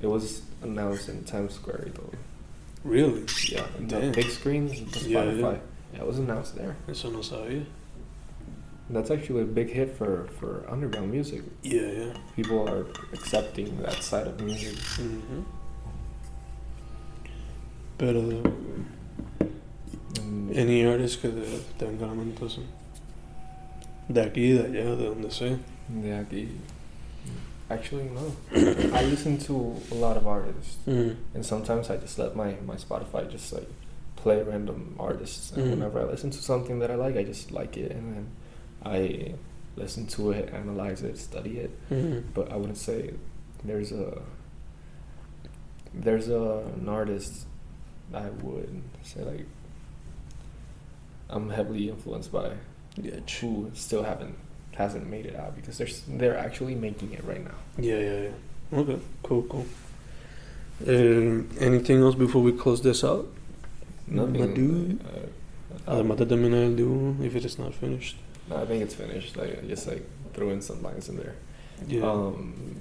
[0.00, 2.10] It was announced in Times Square though.
[2.84, 3.24] Really?
[3.48, 4.00] Yeah, Damn.
[4.00, 5.52] the big screens, the Yeah, Spotify.
[5.52, 5.58] yeah.
[5.94, 6.76] Yeah, it was announced there.
[6.88, 7.64] Eso no sabía.
[8.90, 11.42] That's actually a big hit for for underground music.
[11.62, 12.12] Yeah, yeah.
[12.36, 14.74] People are accepting that side of music.
[14.96, 15.42] Mm-hmm.
[17.98, 18.42] Pero,
[20.20, 22.62] And any artist que te, te venga a la mente así?
[24.08, 25.58] De aquí, de allá, de donde sea.
[26.02, 26.48] yeah, the-
[27.70, 28.32] actually no.
[28.94, 31.16] I listen to a lot of artists, Mm.
[31.34, 33.68] and sometimes I just let my my Spotify just like
[34.16, 35.52] play random artists.
[35.52, 35.70] And Mhm.
[35.70, 38.26] whenever I listen to something that I like, I just like it, and then
[38.84, 39.34] I
[39.76, 41.90] listen to it, analyze it, study it.
[41.90, 42.30] Mm-hmm.
[42.34, 43.14] But I wouldn't say
[43.64, 44.20] there's a
[45.94, 47.46] there's a, an artist
[48.14, 49.46] I would say like
[51.30, 52.52] I'm heavily influenced by
[53.02, 53.46] Gotcha.
[53.46, 54.36] who still haven't
[54.74, 57.54] hasn't made it out because they're they're actually making it right now.
[57.78, 58.78] Yeah, yeah, yeah.
[58.78, 59.66] Okay, cool, cool.
[60.86, 63.26] Um, anything else before we close this out?
[64.06, 64.40] Nothing.
[64.40, 65.00] My dude.
[65.04, 65.26] Uh,
[65.86, 68.16] Además de terminar el if it is not finished.
[68.50, 69.36] No, I think it's finished.
[69.36, 71.34] Like I just like throw in some lines in there.
[71.86, 72.02] Yeah.
[72.10, 72.76] Um,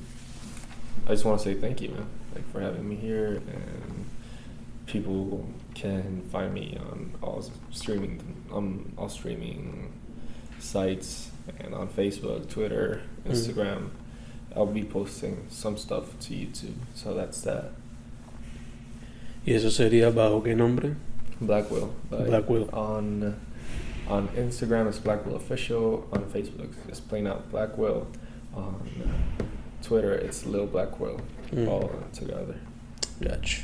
[1.05, 2.05] I just want to say thank you, man,
[2.35, 4.05] like for having me here, and
[4.87, 8.19] people can find me on all streaming,
[8.51, 9.91] um, all streaming
[10.59, 13.31] sites and on Facebook, Twitter, Mhm.
[13.31, 13.89] Instagram.
[14.55, 17.71] I'll be posting some stuff to YouTube, so that's that.
[19.45, 20.95] y eso sería bajo qué nombre?
[21.39, 21.93] Black Will.
[22.09, 23.35] by- Black On
[24.09, 26.07] on Instagram it's Black Will Official.
[26.11, 28.07] On Facebook it's plain out Black Will.
[28.55, 28.75] On
[29.83, 31.19] Twitter it's Lil Black Will.
[31.51, 31.67] Mm.
[31.67, 32.55] All together.
[33.21, 33.63] Gotcha.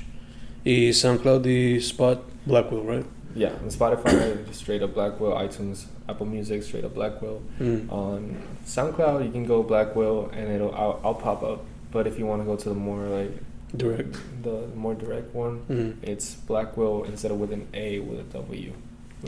[0.66, 3.06] Y SoundCloud the Spot Blackwell, right?
[3.36, 5.32] Yeah, on Spotify just straight up Black Will.
[5.34, 7.41] iTunes, Apple Music straight up Black Will.
[7.60, 7.91] Mm.
[7.91, 12.18] On SoundCloud you can go Black Will and it'll I'll, I'll pop up But if
[12.20, 13.32] you want to go to the more like
[13.76, 14.16] Direct.
[14.44, 15.96] the more direct one, Mm.
[16.04, 18.72] it's Blackwell instead of with an A with a W.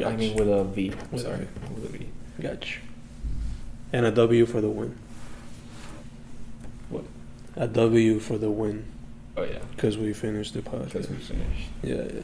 [0.04, 0.90] I mean with a V.
[1.12, 2.08] With a sorry, with a V.
[2.42, 2.80] Gotcha.
[3.94, 4.98] And a W for the win.
[6.90, 7.06] What?
[7.56, 8.86] A W for the win.
[9.38, 11.10] Oh yeah, Because we finished the because podcast.
[11.10, 11.68] we finished.
[11.84, 12.22] Yeah, yeah.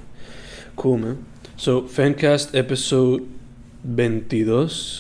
[0.78, 1.26] Cool, man.
[1.58, 3.28] So, Fancast episode
[3.84, 4.54] 22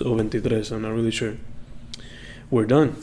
[0.05, 1.35] or 23, I'm not really sure.
[2.49, 2.97] We're done.